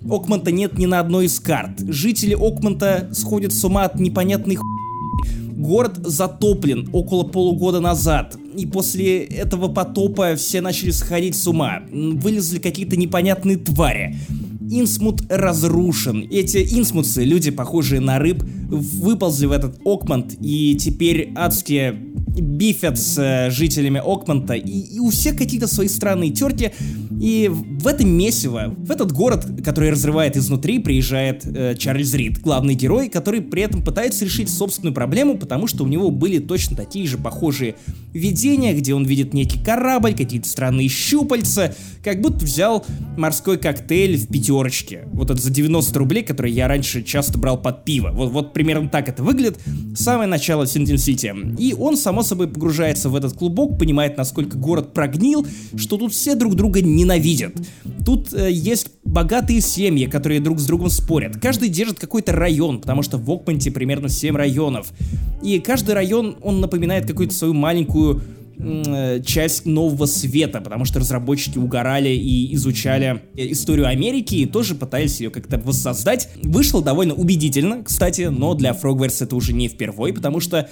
[0.10, 1.82] Окманта нет ни на одной из карт.
[1.82, 4.64] Жители Окманта сходят с ума от непонятной ху...
[5.52, 11.84] Город затоплен около полугода назад и после этого потопа все начали сходить с ума.
[11.92, 14.16] Вылезли какие-то непонятные твари.
[14.70, 16.28] Инсмут разрушен.
[16.32, 23.18] Эти инсмутцы, люди, похожие на рыб, выползли в этот Окманд, и теперь адские бифят с
[23.18, 26.72] э, жителями Окманта, и, и у всех какие-то свои странные терки,
[27.22, 32.74] и в это месиво, в этот город, который разрывает изнутри, приезжает э, Чарльз Рид, главный
[32.74, 37.06] герой, который при этом пытается решить собственную проблему, потому что у него были точно такие
[37.06, 37.76] же похожие
[38.12, 42.84] видения, где он видит некий корабль, какие-то странные щупальца, как будто взял
[43.18, 45.08] морской коктейль в пятерочке.
[45.14, 48.10] Вот это за 90 рублей, который я раньше часто брал под пиво.
[48.12, 49.60] Вот, вот примерно так это выглядит.
[49.96, 51.32] Самое начало Синтин Сити.
[51.60, 55.46] И он, само собой, погружается в этот клубок, понимает, насколько город прогнил,
[55.78, 56.82] что тут все друг друга
[57.12, 57.54] ненавидят.
[58.06, 61.40] Тут э, есть богатые семьи, которые друг с другом спорят.
[61.40, 64.92] Каждый держит какой-то район, потому что в Окманте примерно 7 районов.
[65.44, 68.22] И каждый район, он напоминает какую-то свою маленькую
[68.58, 74.76] э, часть нового света, потому что разработчики угорали и изучали э, историю Америки и тоже
[74.76, 76.30] пытались ее как-то воссоздать.
[76.44, 80.70] Вышло довольно убедительно, кстати, но для Frogwares это уже не впервой, потому что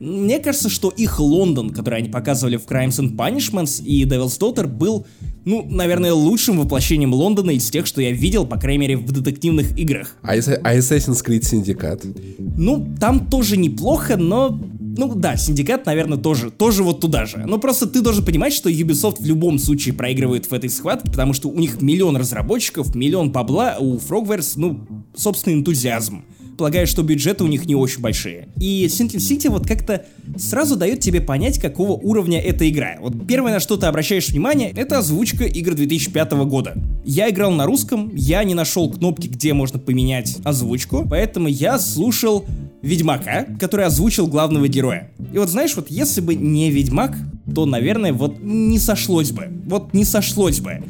[0.00, 4.66] мне кажется, что их Лондон, который они показывали в Crimes and Punishments и Devil's Daughter,
[4.66, 5.06] был,
[5.44, 9.76] ну, наверное, лучшим воплощением Лондона из тех, что я видел, по крайней мере, в детективных
[9.76, 10.16] играх.
[10.22, 12.36] А, а Assassin's Creed Syndicate?
[12.38, 14.58] Ну, там тоже неплохо, но
[14.98, 17.44] ну да, Синдикат, наверное, тоже, тоже вот туда же.
[17.46, 21.32] Но просто ты должен понимать, что Ubisoft в любом случае проигрывает в этой схватке, потому
[21.32, 24.80] что у них миллион разработчиков, миллион бабла, а у Frogwares, ну,
[25.14, 26.24] собственный энтузиазм
[26.58, 28.48] полагаю, что бюджеты у них не очень большие.
[28.56, 30.04] И Sinking City вот как-то
[30.36, 32.96] сразу дает тебе понять, какого уровня эта игра.
[33.00, 36.74] Вот первое, на что ты обращаешь внимание, это озвучка игр 2005 года.
[37.04, 42.44] Я играл на русском, я не нашел кнопки, где можно поменять озвучку, поэтому я слушал
[42.82, 45.10] Ведьмака, который озвучил главного героя.
[45.32, 47.16] И вот знаешь, вот если бы не Ведьмак,
[47.54, 49.48] то, наверное, вот не сошлось бы.
[49.66, 50.82] Вот не сошлось бы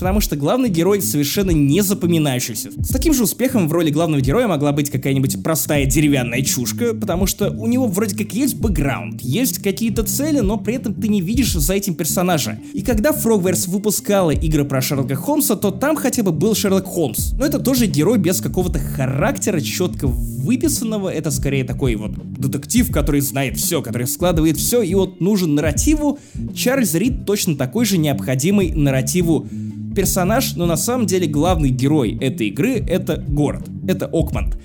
[0.00, 2.70] потому что главный герой совершенно не запоминающийся.
[2.82, 7.26] С таким же успехом в роли главного героя могла быть какая-нибудь простая деревянная чушка, потому
[7.26, 11.20] что у него вроде как есть бэкграунд, есть какие-то цели, но при этом ты не
[11.20, 12.58] видишь за этим персонажа.
[12.72, 17.32] И когда Frogwares выпускала игры про Шерлока Холмса, то там хотя бы был Шерлок Холмс.
[17.32, 23.20] Но это тоже герой без какого-то характера, четко выписанного, это скорее такой вот детектив, который
[23.20, 26.18] знает все, который складывает все, и вот нужен нарративу.
[26.54, 29.46] Чарльз Рид точно такой же необходимый нарративу
[29.94, 34.58] персонаж, но на самом деле главный герой этой игры это город, это Окманд,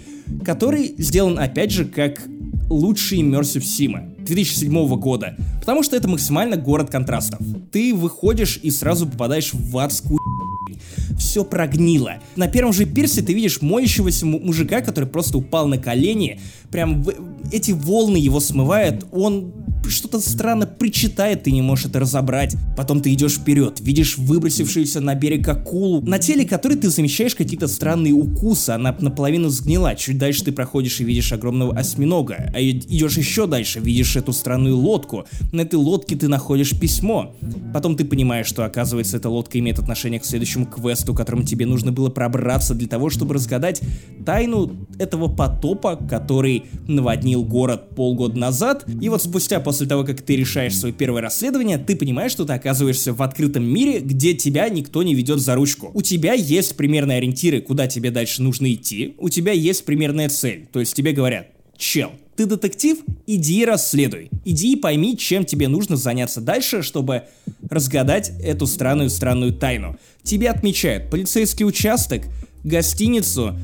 [0.43, 2.21] который сделан опять же как
[2.69, 7.39] лучший Immersive Sim 2007 года, потому что это максимально город контрастов.
[7.71, 10.19] Ты выходишь и сразу попадаешь в адскую
[11.17, 12.15] все прогнило.
[12.35, 16.39] На первом же пирсе ты видишь моющегося мужика, который просто упал на колени,
[16.75, 17.05] прям
[17.53, 19.53] эти волны его смывают, он
[19.89, 22.55] что-то странно причитает, ты не можешь это разобрать.
[22.75, 27.67] Потом ты идешь вперед, видишь выбросившуюся на берег акулу, на теле которой ты замечаешь какие-то
[27.67, 29.95] странные укусы, она наполовину сгнила.
[29.95, 34.76] Чуть дальше ты проходишь и видишь огромного осьминога, а идешь еще дальше, видишь эту странную
[34.76, 35.26] лодку.
[35.51, 37.36] На этой лодке ты находишь письмо.
[37.73, 41.91] Потом ты понимаешь, что оказывается эта лодка имеет отношение к следующему квесту, которому тебе нужно
[41.91, 43.82] было пробраться для того, чтобы разгадать
[44.26, 48.86] тайну этого потопа, который наводнил город полгода назад.
[49.01, 52.53] И вот спустя после того, как ты решаешь свое первое расследование, ты понимаешь, что ты
[52.53, 55.91] оказываешься в открытом мире, где тебя никто не ведет за ручку.
[55.93, 60.68] У тебя есть примерные ориентиры, куда тебе дальше нужно идти, у тебя есть примерная цель.
[60.72, 61.47] То есть тебе говорят,
[61.78, 62.97] чел, ты детектив,
[63.28, 64.30] иди расследуй.
[64.43, 67.24] Иди и пойми, чем тебе нужно заняться дальше, чтобы
[67.70, 69.97] разгадать эту странную-странную тайну.
[70.24, 72.24] Тебе отмечают полицейский участок,
[72.63, 73.55] гостиницу,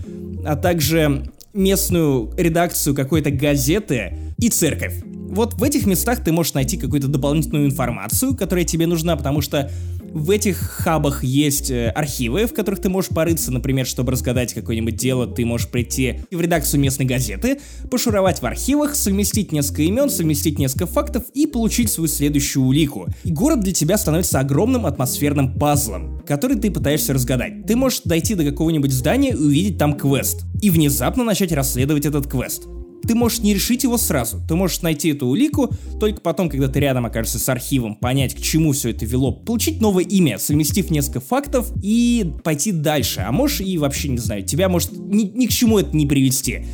[0.45, 5.01] а также местную редакцию какой-то газеты и церковь.
[5.03, 9.71] Вот в этих местах ты можешь найти какую-то дополнительную информацию, которая тебе нужна, потому что
[10.13, 14.95] в этих хабах есть э, архивы, в которых ты можешь порыться, например, чтобы разгадать какое-нибудь
[14.95, 17.59] дело, ты можешь прийти в редакцию местной газеты,
[17.89, 23.07] пошуровать в архивах, совместить несколько имен, совместить несколько фактов и получить свою следующую улику.
[23.23, 27.65] И город для тебя становится огромным атмосферным пазлом, который ты пытаешься разгадать.
[27.65, 32.27] Ты можешь дойти до какого-нибудь здания и увидеть там квест, и внезапно начать расследовать этот
[32.27, 32.63] квест
[33.01, 34.41] ты можешь не решить его сразу.
[34.47, 38.41] Ты можешь найти эту улику, только потом, когда ты рядом окажешься с архивом, понять, к
[38.41, 43.21] чему все это вело, получить новое имя, совместив несколько фактов и пойти дальше.
[43.21, 46.65] А можешь и вообще, не знаю, тебя может ни, ни к чему это не привести.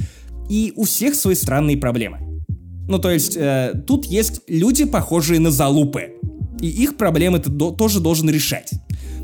[0.49, 2.19] И у всех свои странные проблемы.
[2.87, 6.13] Ну, то есть, э, тут есть люди, похожие на залупы.
[6.61, 8.71] И их проблемы ты до, тоже должен решать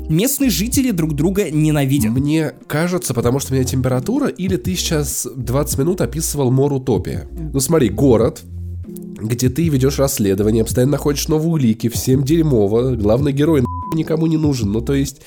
[0.08, 2.12] местные жители друг друга ненавидят.
[2.12, 7.26] Мне кажется, потому что у меня температура, или ты сейчас 20 минут описывал Мор Утопия.
[7.52, 8.42] Ну смотри, город,
[8.86, 13.62] где ты ведешь расследование, постоянно находишь новые улики, всем дерьмово, главный герой
[13.94, 14.72] никому не нужен.
[14.72, 15.22] Ну, то есть,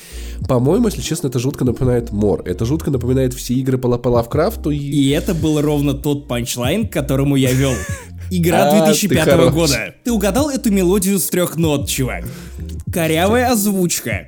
[0.48, 2.44] по-моему, если честно, это жутко напоминает Мор.
[2.46, 4.72] Это жутко напоминает все игры по, по Лавкрафту.
[4.72, 4.78] И...
[4.78, 7.74] и это был ровно тот панчлайн, к которому я вел.
[8.32, 9.96] Игра 2005 а, года.
[10.04, 12.26] Ты угадал эту мелодию с трех нот, чувак.
[12.92, 14.28] Корявая озвучка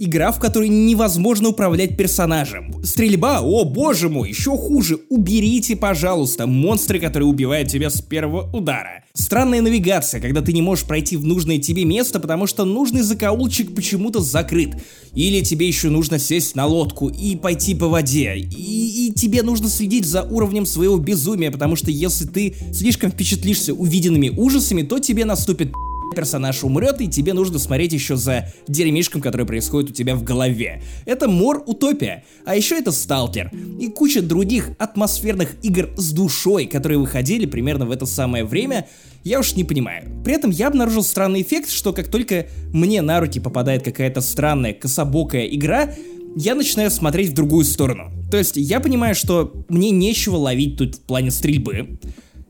[0.00, 2.72] Игра, в которой невозможно управлять персонажем.
[2.84, 5.00] Стрельба, о боже мой, еще хуже.
[5.08, 9.02] Уберите, пожалуйста, монстры, которые убивают тебя с первого удара.
[9.14, 13.74] Странная навигация, когда ты не можешь пройти в нужное тебе место, потому что нужный закоулчик
[13.74, 14.76] почему-то закрыт.
[15.14, 18.36] Или тебе еще нужно сесть на лодку и пойти по воде.
[18.36, 23.74] И, и тебе нужно следить за уровнем своего безумия, потому что если ты слишком впечатлишься
[23.74, 25.72] увиденными ужасами, то тебе наступит
[26.14, 30.82] персонаж умрет, и тебе нужно смотреть еще за дерьмишком, который происходит у тебя в голове.
[31.04, 33.50] Это Мор Утопия, а еще это Сталкер
[33.80, 38.86] и куча других атмосферных игр с душой, которые выходили примерно в это самое время,
[39.24, 40.22] я уж не понимаю.
[40.24, 44.72] При этом я обнаружил странный эффект, что как только мне на руки попадает какая-то странная
[44.72, 45.90] кособокая игра,
[46.36, 48.10] я начинаю смотреть в другую сторону.
[48.30, 51.98] То есть я понимаю, что мне нечего ловить тут в плане стрельбы,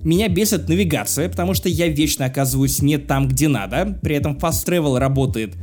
[0.05, 3.99] меня бесит навигация, потому что я вечно оказываюсь не там, где надо.
[4.03, 5.57] При этом Fast Travel работает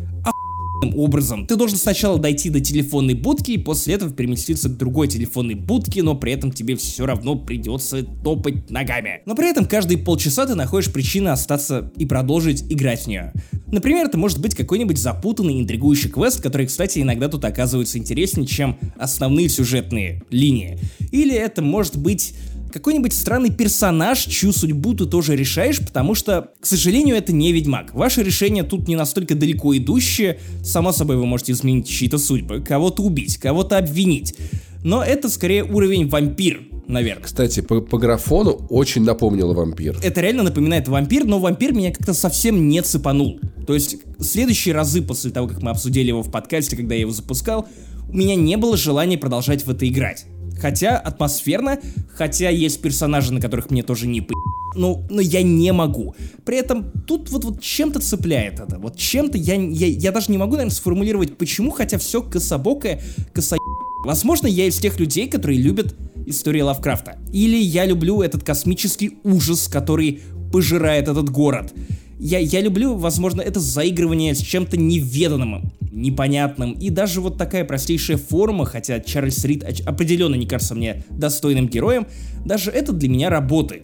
[0.94, 1.48] образом.
[1.48, 6.04] Ты должен сначала дойти до телефонной будки и после этого переместиться к другой телефонной будке,
[6.04, 9.22] но при этом тебе все равно придется топать ногами.
[9.26, 13.34] Но при этом каждые полчаса ты находишь причины остаться и продолжить играть в нее.
[13.68, 18.78] Например, это может быть какой-нибудь запутанный, интригующий квест, который, кстати, иногда тут оказывается интереснее, чем
[18.98, 20.78] основные сюжетные линии.
[21.12, 22.36] Или это может быть
[22.76, 27.94] какой-нибудь странный персонаж, чью судьбу ты тоже решаешь, потому что, к сожалению, это не Ведьмак.
[27.94, 33.02] Ваше решение тут не настолько далеко идущее, само собой вы можете изменить чьи-то судьбы, кого-то
[33.02, 34.36] убить, кого-то обвинить.
[34.84, 37.24] Но это скорее уровень вампир, наверное.
[37.24, 39.98] Кстати, по, по графону очень напомнило вампир.
[40.04, 43.40] Это реально напоминает вампир, но вампир меня как-то совсем не цепанул.
[43.66, 47.12] То есть, следующие разы после того, как мы обсудили его в подкасте, когда я его
[47.12, 47.70] запускал,
[48.10, 50.26] у меня не было желания продолжать в это играть.
[50.60, 51.80] Хотя атмосферно,
[52.14, 54.34] хотя есть персонажи, на которых мне тоже не по...
[54.76, 56.16] Ну, но я не могу.
[56.44, 58.78] При этом тут вот, вот чем-то цепляет это.
[58.78, 63.02] Вот чем-то я, я, я даже не могу, наверное, сформулировать, почему, хотя все кособокое,
[63.34, 63.58] косо...
[64.06, 65.96] Возможно, я из тех людей, которые любят
[66.26, 67.18] истории Лавкрафта.
[67.34, 71.74] Или я люблю этот космический ужас, который пожирает этот город.
[72.18, 76.74] Я, я люблю, возможно, это заигрывание с чем-то неведанным, непонятным.
[76.74, 82.08] И даже вот такая простейшая форма, хотя Чарльз Рид определенно не кажется мне достойным героем,
[82.46, 83.84] даже это для меня работает.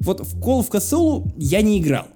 [0.00, 2.06] Вот в Call of Cthulhu я не играл.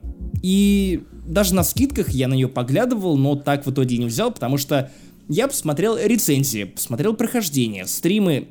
[0.42, 4.58] И даже на скидках я на нее поглядывал, но так в итоге не взял, потому
[4.58, 4.90] что
[5.28, 8.48] я посмотрел рецензии, посмотрел прохождение, стримы,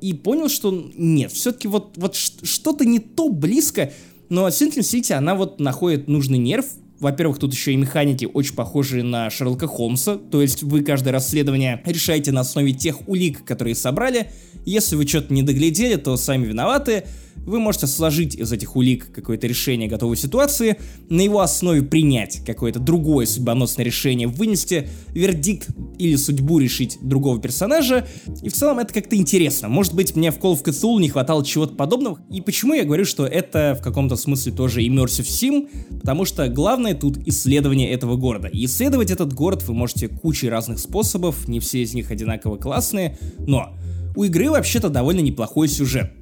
[0.00, 3.92] и понял, что нет, все-таки вот, вот что-то не то близко
[4.30, 6.64] Но Sinking City, она вот находит нужный нерв,
[7.00, 11.82] во-первых, тут еще и механики очень похожие на Шерлока Холмса, то есть вы каждое расследование
[11.86, 14.30] решаете на основе тех улик, которые собрали.
[14.66, 17.04] Если вы что-то не доглядели, то сами виноваты.
[17.46, 20.76] Вы можете сложить из этих улик какое-то решение готовой ситуации,
[21.08, 25.68] на его основе принять какое-то другое судьбоносное решение, вынести вердикт
[25.98, 28.06] или судьбу решить другого персонажа,
[28.42, 29.68] и в целом это как-то интересно.
[29.68, 33.04] Может быть, мне в Call of Cthulhu не хватало чего-то подобного, и почему я говорю,
[33.04, 35.68] что это в каком-то смысле тоже Immersive Sim,
[35.98, 38.48] потому что главное тут исследование этого города.
[38.48, 43.18] И исследовать этот город вы можете кучей разных способов, не все из них одинаково классные,
[43.38, 43.74] но
[44.14, 46.12] у игры вообще-то довольно неплохой сюжет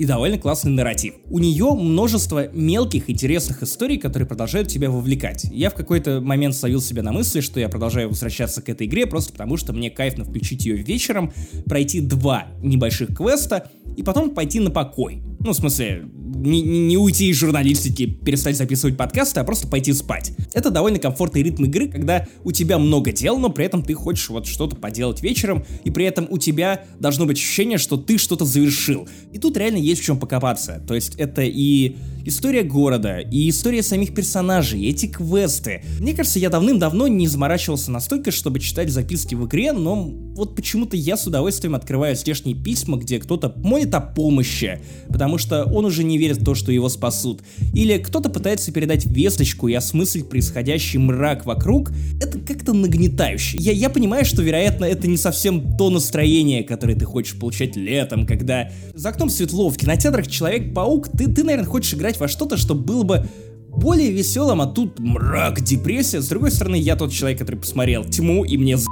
[0.00, 1.12] и довольно классный нарратив.
[1.28, 5.44] У нее множество мелких интересных историй, которые продолжают тебя вовлекать.
[5.52, 9.06] Я в какой-то момент словил себя на мысли, что я продолжаю возвращаться к этой игре
[9.06, 11.34] просто потому, что мне кайфно включить ее вечером,
[11.66, 15.22] пройти два небольших квеста и потом пойти на покой.
[15.38, 16.08] Ну, в смысле,
[16.40, 20.32] не, не, уйти из журналистики, перестать записывать подкасты, а просто пойти спать.
[20.52, 24.28] Это довольно комфортный ритм игры, когда у тебя много дел, но при этом ты хочешь
[24.30, 28.44] вот что-то поделать вечером, и при этом у тебя должно быть ощущение, что ты что-то
[28.44, 29.08] завершил.
[29.32, 30.82] И тут реально есть в чем покопаться.
[30.86, 35.82] То есть это и история города, и история самих персонажей, и эти квесты.
[35.98, 39.96] Мне кажется, я давным-давно не заморачивался настолько, чтобы читать записки в игре, но
[40.40, 45.64] вот почему-то я с удовольствием открываю здешние письма, где кто-то молит о помощи, потому что
[45.64, 47.42] он уже не верит в то, что его спасут.
[47.72, 51.90] Или кто-то пытается передать весточку и осмыслить происходящий мрак вокруг.
[52.20, 53.58] Это как-то нагнетающе.
[53.58, 58.26] Я, я понимаю, что, вероятно, это не совсем то настроение, которое ты хочешь получать летом,
[58.26, 62.74] когда за окном светло, в кинотеатрах Человек-паук, ты, ты, наверное, хочешь играть во что-то, что
[62.74, 63.26] было бы
[63.68, 66.20] более веселым, а тут мрак, депрессия.
[66.20, 68.86] С другой стороны, я тот человек, который посмотрел Тьму, и мне за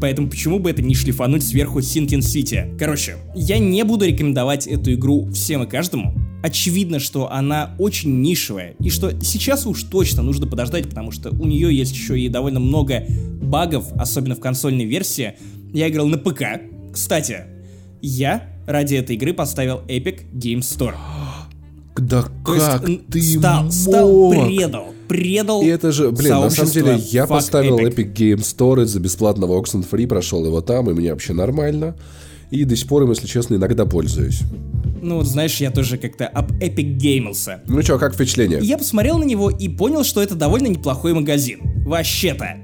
[0.00, 2.76] Поэтому почему бы это не шлифануть сверху Sinking City?
[2.78, 6.14] Короче, я не буду рекомендовать эту игру всем и каждому.
[6.42, 11.46] Очевидно, что она очень нишевая, и что сейчас уж точно нужно подождать, потому что у
[11.46, 13.04] нее есть еще и довольно много
[13.42, 15.34] багов, особенно в консольной версии.
[15.74, 16.42] Я играл на ПК.
[16.92, 17.40] Кстати,
[18.00, 20.94] я ради этой игры поставил Epic Game Store.
[21.96, 23.72] Да То как есть, ты стал, мог?
[23.72, 28.14] стал, предал, предал И это же, блин, на самом деле, я поставил Epic.
[28.14, 31.96] Epic Game Store за бесплатного Oxenfree, прошел его там, и мне вообще нормально.
[32.52, 34.42] И до сих пор им, если честно, иногда пользуюсь.
[35.02, 37.60] Ну вот знаешь, я тоже как-то об Epic геймился.
[37.66, 38.60] Ну чё, как впечатление?
[38.62, 41.58] Я посмотрел на него и понял, что это довольно неплохой магазин.
[41.84, 42.58] Вообще-то.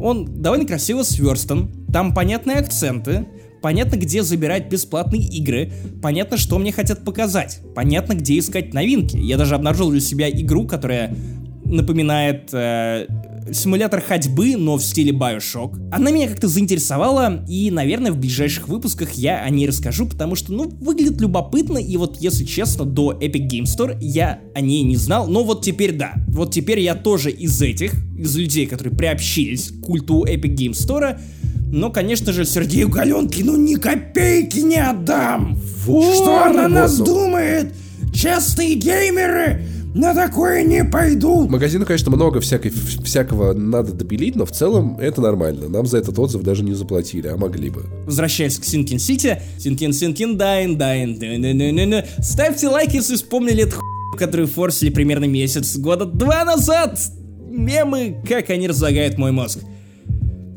[0.00, 3.26] Он довольно красиво сверстан, там понятные акценты,
[3.60, 5.70] понятно, где забирать бесплатные игры,
[6.02, 9.18] понятно, что мне хотят показать, понятно, где искать новинки.
[9.18, 11.14] Я даже обнаружил для себя игру, которая
[11.72, 13.06] напоминает э,
[13.52, 15.90] симулятор ходьбы, но в стиле Bioshock.
[15.90, 20.52] Она меня как-то заинтересовала, и, наверное, в ближайших выпусках я о ней расскажу, потому что,
[20.52, 24.96] ну, выглядит любопытно, и вот, если честно, до Epic Game Store я о ней не
[24.96, 26.14] знал, но вот теперь да.
[26.28, 31.18] Вот теперь я тоже из этих, из людей, которые приобщились к культу Epic Game Store,
[31.72, 35.58] но, конечно же, Сергею Галенкину ни копейки не отдам!
[35.86, 37.06] Вот, Что она нас ну.
[37.06, 37.74] думает?
[38.12, 39.64] Честные геймеры
[39.94, 41.50] на такое не пойдут!
[41.50, 45.68] Магазину, конечно, много всякой, всякого надо допилить, но в целом это нормально.
[45.68, 47.84] Нам за этот отзыв даже не заплатили, а могли бы.
[48.06, 54.18] Возвращаясь к Sinking City, Синкин Синкин Дайн Дайн Дайн Ставьте лайк, если вспомнили эту хуйню,
[54.18, 56.98] которую форсили примерно месяц, года два назад.
[57.50, 59.58] Мемы, как они разлагают мой мозг.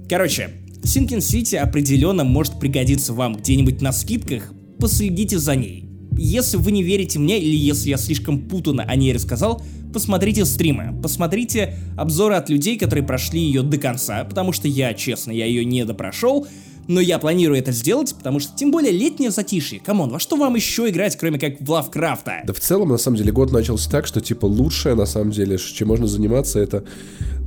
[0.08, 0.50] Короче,
[0.86, 5.85] Sinking City определенно может пригодиться вам где-нибудь на скидках, последите за ней.
[6.18, 9.62] Если вы не верите мне или если я слишком путанно о ней рассказал,
[9.94, 15.32] посмотрите стримы, посмотрите обзоры от людей, которые прошли ее до конца, потому что я, честно,
[15.32, 16.48] я ее не допрошел,
[16.88, 19.80] но я планирую это сделать, потому что тем более летнее затишье.
[19.80, 22.44] Come on, во что вам еще играть, кроме как в Лавкрафта?
[22.46, 25.58] Да в целом, на самом деле, год начался так, что, типа, лучшее, на самом деле,
[25.58, 26.84] чем можно заниматься, это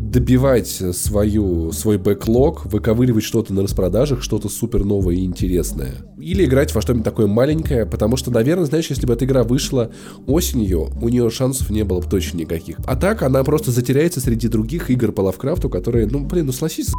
[0.00, 5.94] добивать свою, свой backlog, выковыривать что-то на распродажах, что-то супер новое и интересное.
[6.18, 9.90] Или играть во что-нибудь такое маленькое, потому что, наверное, знаешь, если бы эта игра вышла
[10.26, 12.78] осенью, у нее шансов не было бы точно никаких.
[12.86, 16.92] А так она просто затеряется среди других игр по Лавкрафту, которые, ну, блин, ну согласись,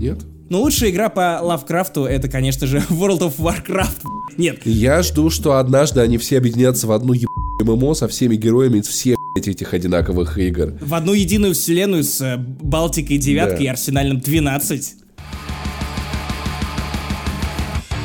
[0.00, 0.18] нет?
[0.48, 4.02] Но лучшая игра по Лавкрафту это, конечно же, World of Warcraft.
[4.36, 7.28] Нет, Я жду, что однажды они все объединятся в одну еб...
[7.62, 10.74] ММО со всеми героями из всех этих одинаковых игр.
[10.80, 13.64] в одну единую вселенную с э, Балтикой девяткой Да.
[13.64, 14.94] и Арсенальным 12.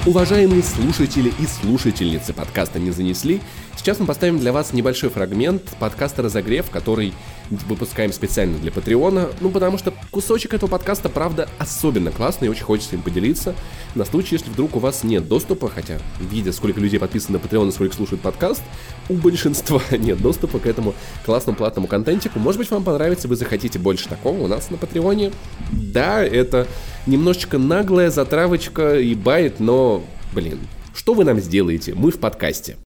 [0.08, 3.40] Уважаемые слушатели и слушательницы подкаста «Не занесли»,
[3.78, 7.14] сейчас мы поставим для вас небольшой фрагмент подкаста «Разогрев», который
[7.52, 12.64] выпускаем специально для Патреона, ну потому что кусочек этого подкаста, правда, особенно классный и очень
[12.64, 13.54] хочется им поделиться,
[13.94, 17.70] на случай, если вдруг у вас нет доступа, хотя, видя, сколько людей подписано на Patreon
[17.70, 18.64] и сколько слушают подкаст,
[19.08, 20.96] у большинства нет доступа к этому
[21.26, 22.40] классному платному контентику.
[22.40, 25.32] Может быть, вам понравится, вы захотите больше такого у нас на Патреоне.
[25.72, 26.68] Да, это
[27.08, 30.60] немножечко наглая затравочка и байт, но, блин,
[30.94, 31.94] что вы нам сделаете?
[31.96, 32.78] Мы в подкасте.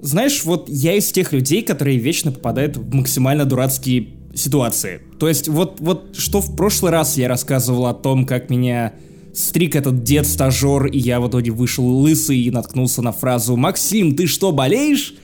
[0.00, 5.00] Знаешь, вот я из тех людей, которые вечно попадают в максимально дурацкие ситуации.
[5.18, 8.92] То есть вот, вот что в прошлый раз я рассказывал о том, как меня
[9.34, 14.26] стрик этот дед-стажер, и я в итоге вышел лысый и наткнулся на фразу «Максим, ты
[14.26, 15.16] что, болеешь?»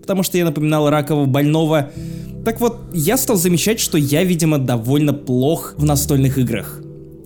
[0.00, 1.92] Потому что я напоминал ракового больного.
[2.44, 6.80] Так вот, я стал замечать, что я, видимо, довольно плох в настольных играх.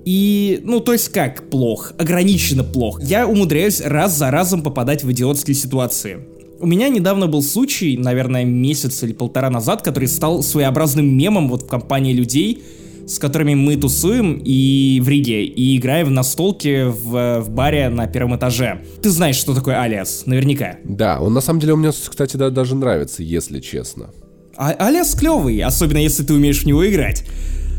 [0.04, 1.94] И, ну, то есть как плох?
[1.98, 3.02] Ограниченно плох.
[3.02, 6.18] Я умудряюсь раз за разом попадать в идиотские ситуации.
[6.60, 11.62] У меня недавно был случай, наверное, месяц или полтора назад, который стал своеобразным мемом вот
[11.62, 12.62] в компании людей,
[13.06, 18.06] с которыми мы тусуем и в Риге, и играем в настолке в, в баре на
[18.06, 18.82] первом этаже.
[19.02, 20.76] Ты знаешь, что такое Алиас, наверняка.
[20.84, 24.10] Да, он на самом деле у меня, кстати, да, даже нравится, если честно.
[24.56, 27.24] А Алиас клевый, особенно если ты умеешь в него играть.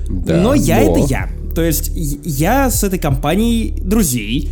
[0.09, 0.91] Да, но я но...
[0.91, 1.29] это я.
[1.53, 4.49] То есть я с этой компанией друзей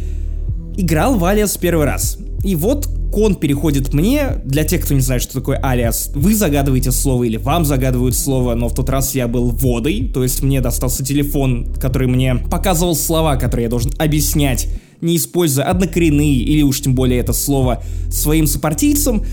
[0.76, 2.18] играл в Алиас первый раз.
[2.44, 4.42] И вот кон переходит мне.
[4.44, 8.56] Для тех, кто не знает, что такое алиас, вы загадываете слово или вам загадывают слово,
[8.56, 12.94] но в тот раз я был водой, то есть мне достался телефон, который мне показывал
[12.94, 14.68] слова, которые я должен объяснять,
[15.00, 19.24] не используя однокоренные или уж тем более это слово своим сопартийцам.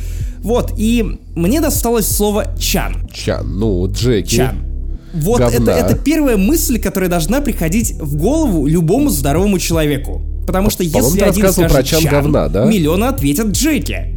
[0.43, 3.09] Вот, и мне досталось слово чан.
[3.13, 4.37] Чан, ну, Джеки.
[4.37, 4.72] Чан.
[5.13, 10.23] Вот это, это первая мысль, которая должна приходить в голову любому здоровому человеку.
[10.47, 12.65] Потому что если один скажет про чан, говна, да?
[12.65, 14.15] миллионы ответят Джеки.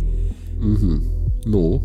[0.59, 1.01] Угу.
[1.45, 1.81] Ну?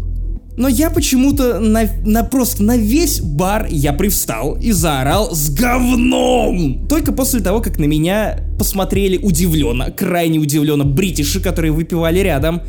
[0.57, 6.87] Но я почему-то на, на просто на весь бар я привстал и заорал с говном.
[6.89, 12.63] Только после того, как на меня посмотрели удивленно, крайне удивленно бритиши, которые выпивали рядом,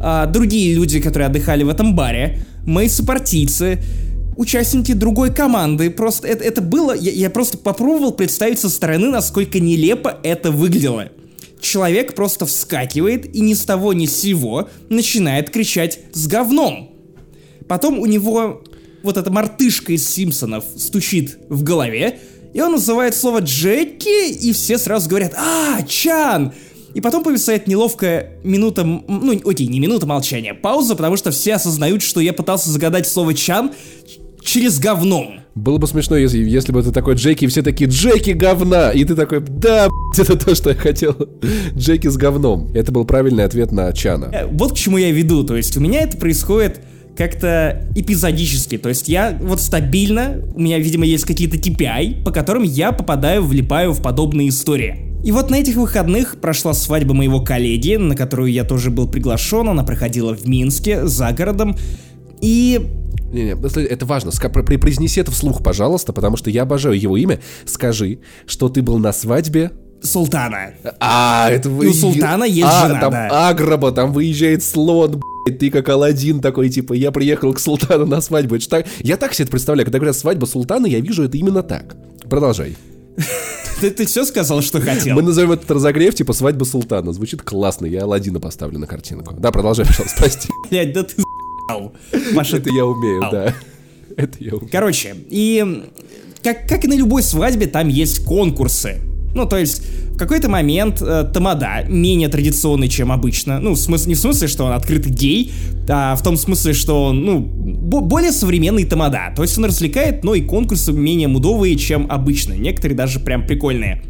[0.00, 3.80] а, другие люди, которые отдыхали в этом баре, мои сопартийцы,
[4.36, 5.90] участники другой команды.
[5.90, 6.92] Просто это, это было...
[6.92, 11.08] Я, я просто попробовал представить со стороны, насколько нелепо это выглядело.
[11.60, 16.90] Человек просто вскакивает и ни с того ни с сего начинает кричать «с говном!».
[17.68, 18.62] Потом у него
[19.02, 22.18] вот эта мартышка из Симпсонов стучит в голове,
[22.52, 26.52] и он называет слово Джеки, и все сразу говорят «А, Чан!»
[26.94, 32.02] И потом повисает неловкая минута, ну, окей, не минута молчания, пауза, потому что все осознают,
[32.02, 33.72] что я пытался загадать слово Чан
[34.44, 35.40] через говном.
[35.54, 39.04] Было бы смешно, если, если бы ты такой Джеки, и все такие Джеки говна, и
[39.04, 41.14] ты такой, да, это то, что я хотел.
[41.76, 42.70] Джеки с говном.
[42.74, 44.30] Это был правильный ответ на Чана.
[44.32, 45.44] Э, вот к чему я веду.
[45.44, 46.80] То есть у меня это происходит
[47.16, 48.78] как-то эпизодически.
[48.78, 53.44] То есть я вот стабильно, у меня, видимо, есть какие-то KPI, по которым я попадаю,
[53.44, 55.12] влипаю в подобные истории.
[55.22, 59.68] И вот на этих выходных прошла свадьба моего коллеги, на которую я тоже был приглашен.
[59.68, 61.76] Она проходила в Минске, за городом.
[62.40, 62.80] И
[63.32, 63.52] не-не,
[63.86, 64.30] это важно.
[64.30, 67.40] Произнеси это вслух, пожалуйста, потому что я обожаю его имя.
[67.64, 69.72] Скажи, что ты был на свадьбе
[70.02, 70.74] Султана.
[71.00, 71.86] А, это вы...
[71.86, 73.48] И у Султана есть а, жена, там да.
[73.48, 78.20] Агроба, там выезжает слон, блядь, ты как Алладин такой, типа, я приехал к Султану на
[78.20, 78.56] свадьбу.
[78.56, 78.86] Это так...
[79.00, 81.96] Я так себе это представляю, когда говорят свадьба Султана, я вижу это именно так.
[82.28, 82.76] Продолжай.
[83.80, 85.16] Ты, ты все сказал, что хотел?
[85.16, 87.12] Мы назовем этот разогрев, типа, свадьба Султана.
[87.12, 89.34] Звучит классно, я Алладина поставлю на картинку.
[89.36, 90.48] Да, продолжай, пожалуйста, прости.
[90.70, 91.16] Блядь, да ты
[92.32, 93.54] Маша, это я умею, да.
[94.16, 94.68] Это я умею.
[94.70, 95.84] Короче, и
[96.42, 99.00] как, как и на любой свадьбе, там есть конкурсы.
[99.34, 99.82] Ну, то есть,
[100.14, 103.60] в какой-то момент э, Тамада менее традиционный, чем обычно.
[103.60, 105.52] Ну, в смысле, не в смысле, что он открытый гей,
[105.88, 109.32] а в том смысле, что он, ну, более современный Тамада.
[109.34, 112.52] То есть он развлекает, но и конкурсы менее мудовые, чем обычно.
[112.52, 114.02] Некоторые даже прям прикольные.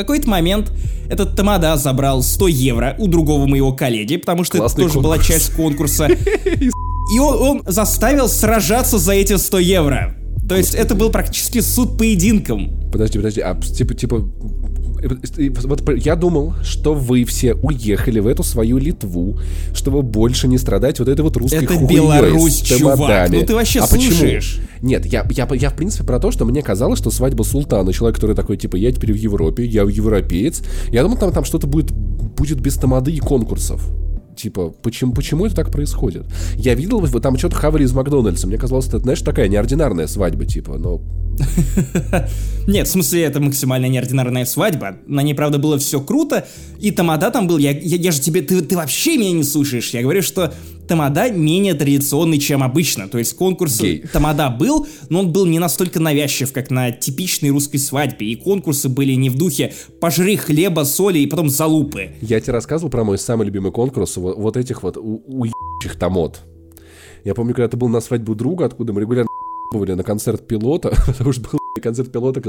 [0.00, 0.72] В какой-то момент
[1.10, 5.18] этот Тамада забрал 100 евро у другого моего коллеги, потому что Классный это тоже конкурс.
[5.18, 6.06] была часть конкурса.
[7.14, 10.16] И он, он заставил сражаться за эти 100 евро.
[10.48, 12.90] То есть это был практически суд поединком.
[12.90, 14.26] Подожди, подожди, а типа, типа,
[15.64, 19.38] вот я думал, что вы все уехали в эту свою Литву,
[19.74, 23.86] чтобы больше не страдать вот этой вот русской Это Беларусь, чувак, ну ты вообще а
[23.86, 24.56] слушаешь.
[24.56, 24.66] Почему?
[24.82, 28.16] Нет, я, я, я в принципе про то, что мне казалось, что свадьба султана, человек,
[28.16, 31.92] который такой, типа, я теперь в Европе, я европеец, я думал, там, там что-то будет,
[31.92, 33.82] будет без тамады и конкурсов
[34.40, 36.24] Типа, почему, почему это так происходит?
[36.56, 38.46] Я видел, вы там что-то хавали из Макдональдса.
[38.46, 41.02] Мне казалось, это, знаешь, такая неординарная свадьба, типа, но...
[42.66, 44.96] Нет, в смысле, это максимально неординарная свадьба.
[45.06, 46.46] На ней, правда, было все круто.
[46.78, 47.58] И Тамада там был.
[47.58, 48.40] Я, я, я же тебе...
[48.40, 49.90] Ты, ты вообще меня не слушаешь.
[49.90, 50.54] Я говорю, что
[50.90, 53.06] Тамада менее традиционный, чем обычно.
[53.06, 54.00] То есть конкурс Гей.
[54.12, 58.26] Тамада был, но он был не настолько навязчив, как на типичной русской свадьбе.
[58.26, 62.16] И конкурсы были не в духе «пожри хлеба, соли и потом залупы».
[62.22, 66.40] Я тебе рассказывал про мой самый любимый конкурс вот, вот этих вот уебчих тамот.
[67.22, 69.28] Я помню, когда ты был на свадьбе у друга, откуда мы регулярно
[69.72, 72.40] были на концерт пилота, потому что был концерт пилота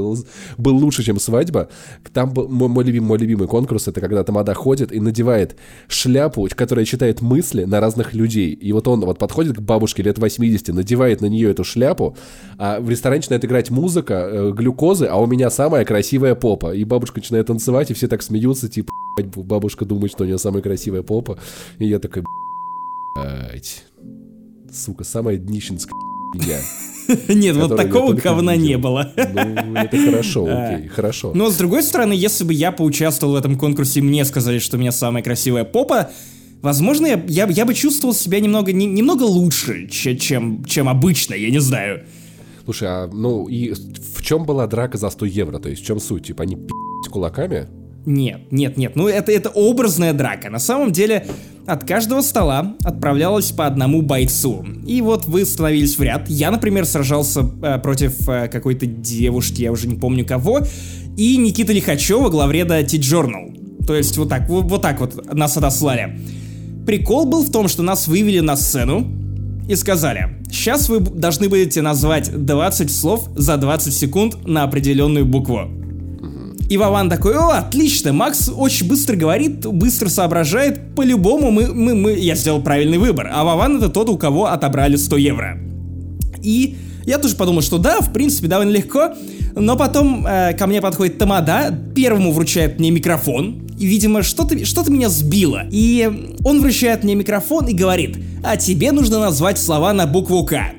[0.57, 1.69] был лучше, чем свадьба.
[2.13, 5.55] Там мой, мой любимый, мой любимый конкурс, это когда Тамада ходит и надевает
[5.87, 8.53] шляпу, которая читает мысли на разных людей.
[8.53, 12.17] И вот он вот подходит к бабушке лет 80, надевает на нее эту шляпу,
[12.57, 16.73] а в ресторане начинает играть музыка, э, глюкозы, а у меня самая красивая попа.
[16.73, 20.37] И бабушка начинает танцевать, и все так смеются, типа, «Ебать, бабушка думает, что у нее
[20.37, 21.37] самая красивая попа.
[21.79, 22.23] И я такой,
[24.71, 25.93] сука, самая днищенская
[26.33, 26.59] я.
[27.27, 29.11] Нет, вот такого говна не было.
[29.15, 31.31] Ну, это хорошо, окей, хорошо.
[31.33, 34.77] Но с другой стороны, если бы я поучаствовал в этом конкурсе и мне сказали, что
[34.77, 36.09] у меня самая красивая попа,
[36.61, 41.33] возможно, я, я, я бы чувствовал себя немного, не- немного лучше, че- чем, чем обычно,
[41.33, 42.03] я не знаю.
[42.65, 45.59] Слушай, а ну и в чем была драка за 100 евро?
[45.59, 46.27] То есть в чем суть?
[46.27, 47.67] Типа они пи***ь кулаками?
[48.05, 50.49] Нет, нет, нет, ну это, это образная драка.
[50.49, 51.27] На самом деле,
[51.67, 54.65] от каждого стола отправлялось по одному бойцу.
[54.87, 56.27] И вот вы становились в ряд.
[56.27, 60.61] Я, например, сражался э, против э, какой-то девушки, я уже не помню кого,
[61.15, 63.85] и Никита Лихачева, главреда T-Journal.
[63.85, 66.19] То есть вот так, вот, вот так вот нас отослали.
[66.85, 69.07] Прикол был в том, что нас вывели на сцену
[69.69, 75.69] и сказали, сейчас вы должны будете назвать 20 слов за 20 секунд на определенную букву.
[76.71, 82.13] И Вован такой, о, отлично, Макс очень быстро говорит, быстро соображает, по-любому мы, мы, мы,
[82.13, 83.29] я сделал правильный выбор.
[83.29, 85.59] А Вован это тот, у кого отобрали 100 евро.
[86.41, 89.09] И я тоже подумал, что да, в принципе, довольно легко.
[89.53, 93.67] Но потом э, ко мне подходит Тамада, первому вручает мне микрофон.
[93.77, 95.63] И, видимо, что-то что меня сбило.
[95.71, 96.09] И
[96.45, 100.71] он вручает мне микрофон и говорит, а тебе нужно назвать слова на букву К.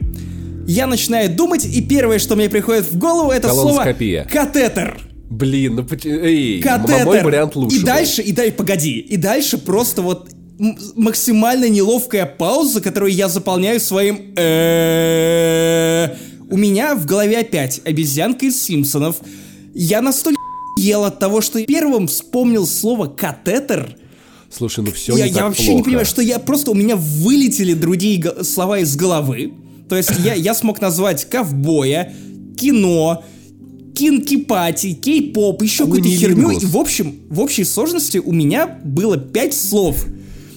[0.66, 3.82] Я начинаю думать, и первое, что мне приходит в голову, это слово
[4.32, 5.11] катетер.
[5.32, 7.06] Блин, ну эй, Катетер.
[7.06, 7.76] мой вариант лучше.
[7.76, 7.86] И был.
[7.86, 10.28] дальше, и дальше, погоди, и дальше просто вот
[10.94, 16.16] максимально неловкая пауза, которую я заполняю своим «э-э-э».
[16.50, 19.16] У меня в голове опять обезьянка из Симпсонов.
[19.74, 20.38] Я настолько
[20.78, 23.96] ел от того, что первым вспомнил слово катетер.
[24.50, 25.76] Слушай, ну все Я, не я так вообще плохо.
[25.78, 29.54] не понимаю, что я просто у меня вылетели другие слова из головы.
[29.88, 32.12] То есть я, я смог назвать ковбоя,
[32.60, 33.24] кино,
[33.94, 36.50] кинки-пати, кей-поп, еще какую-то херню.
[36.50, 40.06] И в общем, в общей сложности у меня было пять слов.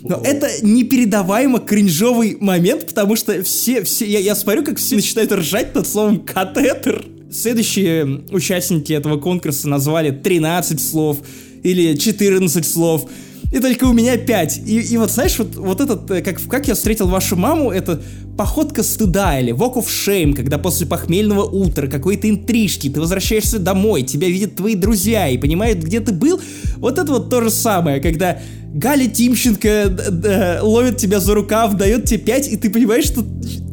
[0.08, 5.32] Но это непередаваемо кринжовый момент, потому что все, все, я, я смотрю, как все начинают
[5.32, 7.06] ржать над словом катетер.
[7.32, 11.18] Следующие участники этого конкурса назвали 13 слов
[11.64, 13.10] или 14 слов.
[13.52, 14.62] И только у меня 5.
[14.66, 18.02] И, и вот знаешь, вот, вот этот, э, как, как я встретил вашу маму, это
[18.38, 24.04] походка стыда или walk of shame, когда после похмельного утра, какой-то интрижки, ты возвращаешься домой,
[24.04, 26.42] тебя видят твои друзья и понимают, где ты был.
[26.78, 28.40] Вот это вот то же самое, когда
[28.78, 33.22] Галя Тимченко д- д- ловит тебя за рукав, дает тебе 5, и ты понимаешь, что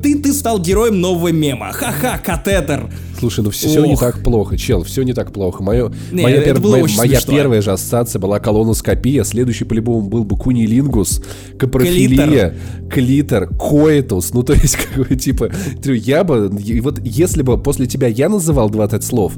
[0.01, 1.73] ты, ты стал героем нового мема.
[1.73, 2.89] Ха-ха, катетер.
[3.19, 4.01] Слушай, ну все не Ох.
[4.01, 5.61] так плохо, чел, все не так плохо.
[5.65, 10.37] Мое, Не, моя пер- моя- моя первая же ассоциация была колоноскопия, следующий по-любому был бы
[10.37, 11.21] кунилингус,
[11.59, 12.55] капрофилия,
[12.89, 14.33] клитор, коэтус.
[14.35, 15.51] Ну, то есть, как бы, типа,
[15.85, 16.49] я бы,
[16.81, 19.33] вот если бы после тебя я называл 20 слов,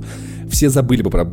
[0.51, 1.25] все забыли бы про,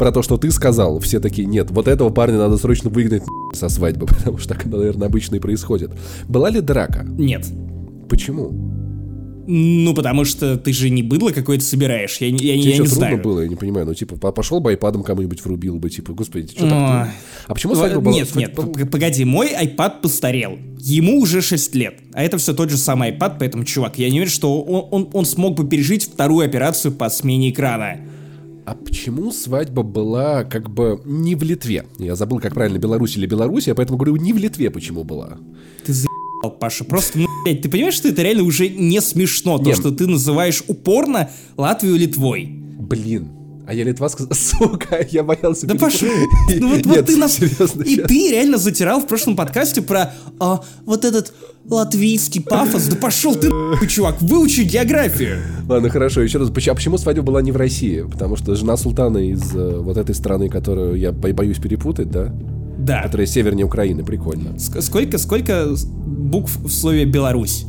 [0.00, 0.98] про то, что ты сказал.
[0.98, 3.22] Все такие, нет, вот этого парня надо срочно выгнать
[3.52, 5.92] со свадьбы, потому что так, наверное, обычно и происходит.
[6.26, 7.04] Была ли драка?
[7.06, 7.46] Нет.
[8.08, 8.50] Почему?
[9.46, 12.16] Ну, потому что ты же не быдло какое-то собираешь.
[12.18, 13.18] Я, я, не- Тебе я не трудно знаю.
[13.18, 13.84] было, я не понимаю.
[13.84, 16.70] Ну, типа, по- пошел бы айпадом кому-нибудь врубил бы, типа, господи, что так Ой.
[16.70, 17.12] трудно?
[17.46, 18.14] А почему свадьба была?
[18.14, 18.54] Нет, нет,
[18.90, 20.58] погоди, мой iPad постарел.
[20.78, 21.94] Ему уже 6 лет.
[22.14, 25.10] А это все тот же самый iPad, поэтому, чувак, я не уверен, что он, он,
[25.12, 27.98] он смог бы пережить вторую операцию по смене экрана.
[28.70, 31.86] А почему свадьба была как бы не в Литве?
[31.98, 35.38] Я забыл, как правильно, Беларусь или Белоруссия, поэтому говорю, не в Литве почему была.
[35.84, 36.84] Ты заебал, Паша.
[36.84, 40.62] Просто, ну, блядь, ты понимаешь, что это реально уже не смешно, то, что ты называешь
[40.68, 42.44] упорно Латвию Литвой.
[42.46, 43.39] Блин.
[43.70, 45.64] А я Литва сказал, сука, я боялся.
[45.64, 46.00] Да перепутать.
[46.00, 46.06] Паша,
[46.60, 47.34] ну вот, вот Нет, ты нас...
[47.34, 48.08] серьезно, И щас.
[48.08, 51.32] ты реально затирал в прошлом подкасте про а, вот этот
[51.68, 52.86] латвийский пафос.
[52.88, 53.48] Да пошел ты
[53.86, 55.38] чувак, выучи географию.
[55.68, 56.48] Ладно, хорошо, еще раз.
[56.50, 58.00] А почему свадьба была не в России?
[58.10, 62.34] Потому что жена султана из э, вот этой страны, которую я бо- боюсь перепутать, да?
[62.76, 63.02] Да.
[63.04, 64.48] Которая севернее Украины, прикольно.
[64.56, 65.68] Ск- сколько, сколько
[66.06, 67.66] букв в слове Беларусь?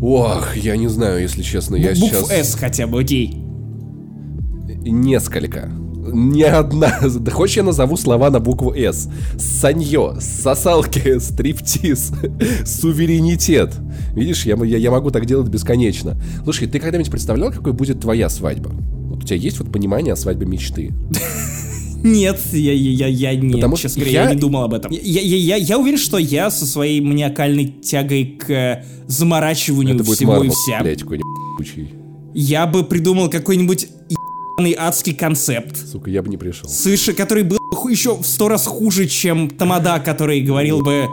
[0.00, 2.52] Ох, я не знаю, если честно, я Букв сейчас...
[2.52, 3.44] С хотя бы, окей.
[4.82, 5.70] Несколько.
[6.12, 7.00] Не одна.
[7.18, 9.10] Да хочешь я назову слова на букву С?
[9.38, 12.12] Санье, сосалки, стриптиз,
[12.64, 13.74] суверенитет.
[14.14, 16.20] Видишь, я, я, я могу так делать бесконечно.
[16.44, 18.70] Слушай, ты когда-нибудь представлял, какой будет твоя свадьба?
[18.70, 20.92] Вот у тебя есть вот понимание о свадьбе мечты?
[22.02, 24.28] Нет, я, я, я, я нет, Потому честно говоря, я...
[24.28, 24.92] я- не думал об этом.
[24.92, 30.04] Я, я, я, я уверен, что я со своей маниакальной тягой к э, заморачиванию Это
[30.04, 31.02] будет всего и Марвел, вся, блядь,
[32.34, 33.88] я бы придумал какой-нибудь
[34.58, 36.68] ебаный адский концепт, Сука, я бы не пришел.
[36.68, 41.06] Слышь, который был еще в сто раз хуже, чем Тамада, который говорил бы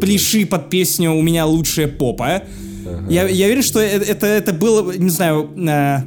[0.00, 2.42] «Пляши под песню «У меня лучшая попа».
[3.08, 5.98] Я, я уверен, что э- это, это было, не знаю, э,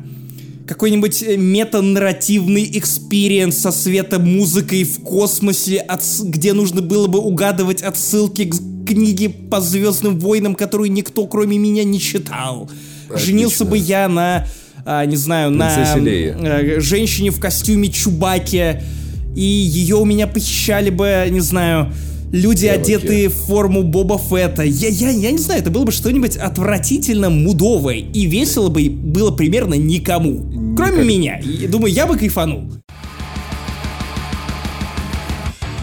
[0.68, 8.46] какой-нибудь э, метанарративный experience со светомузыкой в космосе, отс- где нужно было бы угадывать отсылки
[8.46, 8.56] к
[8.88, 12.70] книге по Звездным войнам, которую никто, кроме меня, не читал.
[13.16, 14.46] Женился бы я на,
[14.86, 16.38] а, не знаю, на Принцессе Лее.
[16.40, 18.82] э, женщине в костюме Чубаки,
[19.36, 21.92] и ее у меня похищали бы, не знаю,
[22.32, 24.64] люди, Я одетые в форму Боба Фетта.
[24.64, 29.32] Я, я, я не знаю, это было бы что-нибудь отвратительно мудовое, и весело бы было
[29.32, 30.76] примерно никому.
[30.76, 31.68] Кроме Никак- меня.
[31.70, 32.72] Думаю, я бы кайфанул.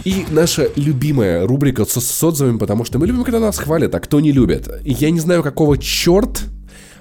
[0.04, 4.00] И наша любимая рубрика с, с отзывами, потому что мы любим, когда нас хвалят, а
[4.00, 4.66] кто не любит.
[4.84, 6.44] Я не знаю, какого черт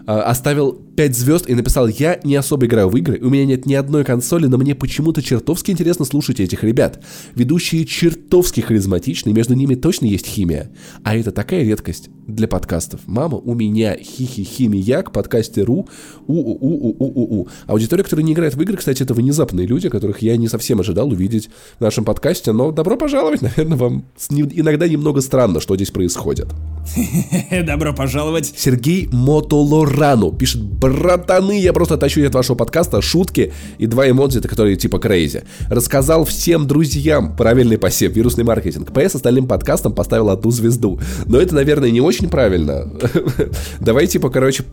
[0.05, 3.65] а, оставил 5 звезд и написал, я не особо играю в игры, у меня нет
[3.65, 7.01] ни одной консоли, но мне почему-то чертовски интересно слушать этих ребят.
[7.35, 10.69] Ведущие чертовски харизматичны, между ними точно есть химия.
[11.05, 12.99] А это такая редкость для подкастов.
[13.05, 15.87] Мама, у меня хихи-химияк, подкасте РУ,
[16.27, 17.47] у-у-у-у-у-у.
[17.67, 21.07] Аудитория, которая не играет в игры, кстати, это внезапные люди, которых я не совсем ожидал
[21.07, 26.49] увидеть в нашем подкасте, но добро пожаловать, наверное, вам иногда немного странно, что здесь происходит.
[27.65, 28.53] Добро пожаловать.
[28.57, 34.75] Сергей Мотолорану пишет, братаны, я просто тащу от вашего подкаста шутки и два эмодзи, которые
[34.75, 35.43] типа crazy.
[35.69, 38.91] Рассказал всем друзьям правильный посев, вирусный маркетинг.
[38.91, 40.99] ПС остальным подкастам поставил одну звезду.
[41.25, 42.91] Но это, наверное, не очень правильно.
[43.79, 44.63] Давай, типа, короче,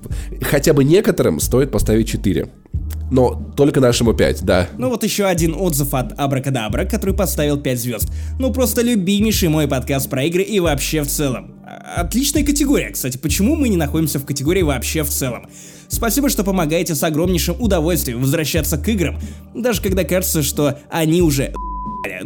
[0.42, 2.48] хотя бы некоторым стоит поставить 4.
[3.10, 4.68] Но только нашему 5, да.
[4.78, 8.12] Ну вот еще один отзыв от Абракадабра, который поставил 5 звезд.
[8.38, 11.52] Ну просто любимейший мой подкаст про игры и вообще в целом.
[11.96, 13.16] Отличная категория, кстати.
[13.16, 15.48] Почему мы не находимся в категории вообще в целом?
[15.88, 19.18] Спасибо, что помогаете с огромнейшим удовольствием возвращаться к играм,
[19.54, 21.52] даже когда кажется, что они уже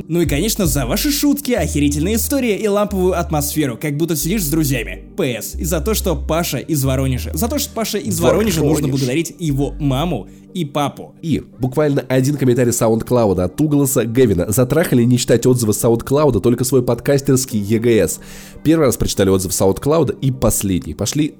[0.08, 4.50] ну и, конечно, за ваши шутки, охерительные истории и ламповую атмосферу, как будто сидишь с
[4.50, 5.04] друзьями.
[5.16, 5.54] ПС.
[5.54, 7.30] И за то, что Паша из Воронежа.
[7.34, 8.90] За то, что Паша из Воронежа нужно Воронеж.
[8.90, 11.14] благодарить его маму и папу.
[11.22, 14.50] И буквально один комментарий SoundCloud от Угласа Гевина.
[14.50, 18.20] Затрахали не читать отзывы SoundCloud, только свой подкастерский ЕГС.
[18.64, 20.94] Первый раз прочитали отзыв SoundCloud и последний.
[20.94, 21.34] Пошли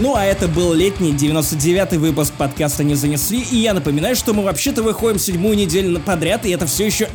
[0.00, 4.44] Ну а это был летний 99-й выпуск подкаста «Не занесли», и я напоминаю, что мы
[4.44, 7.08] вообще-то выходим седьмую неделю подряд, и это все еще...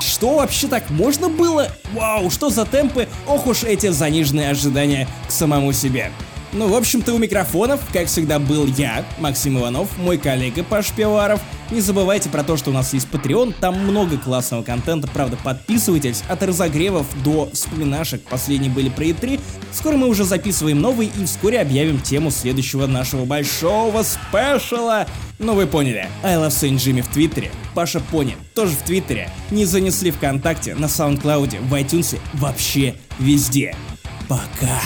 [0.00, 1.68] Что вообще так можно было?
[1.92, 3.06] Вау, что за темпы?
[3.26, 6.10] Ох уж эти заниженные ожидания к самому себе.
[6.52, 11.40] Ну, в общем-то, у микрофонов, как всегда, был я, Максим Иванов, мой коллега Паш Пиваров.
[11.70, 16.24] Не забывайте про то, что у нас есть Patreon, там много классного контента, правда, подписывайтесь.
[16.28, 19.40] От разогревов до вспоминашек, последние были про E3.
[19.72, 25.06] Скоро мы уже записываем новый и вскоре объявим тему следующего нашего большого спешала.
[25.38, 29.66] Ну вы поняли, I Love Saint Jimmy в Твиттере, Паша Пони тоже в Твиттере, не
[29.66, 33.76] занесли ВКонтакте, на SoundCloud, в iTunes, вообще везде.
[34.28, 34.80] Пока.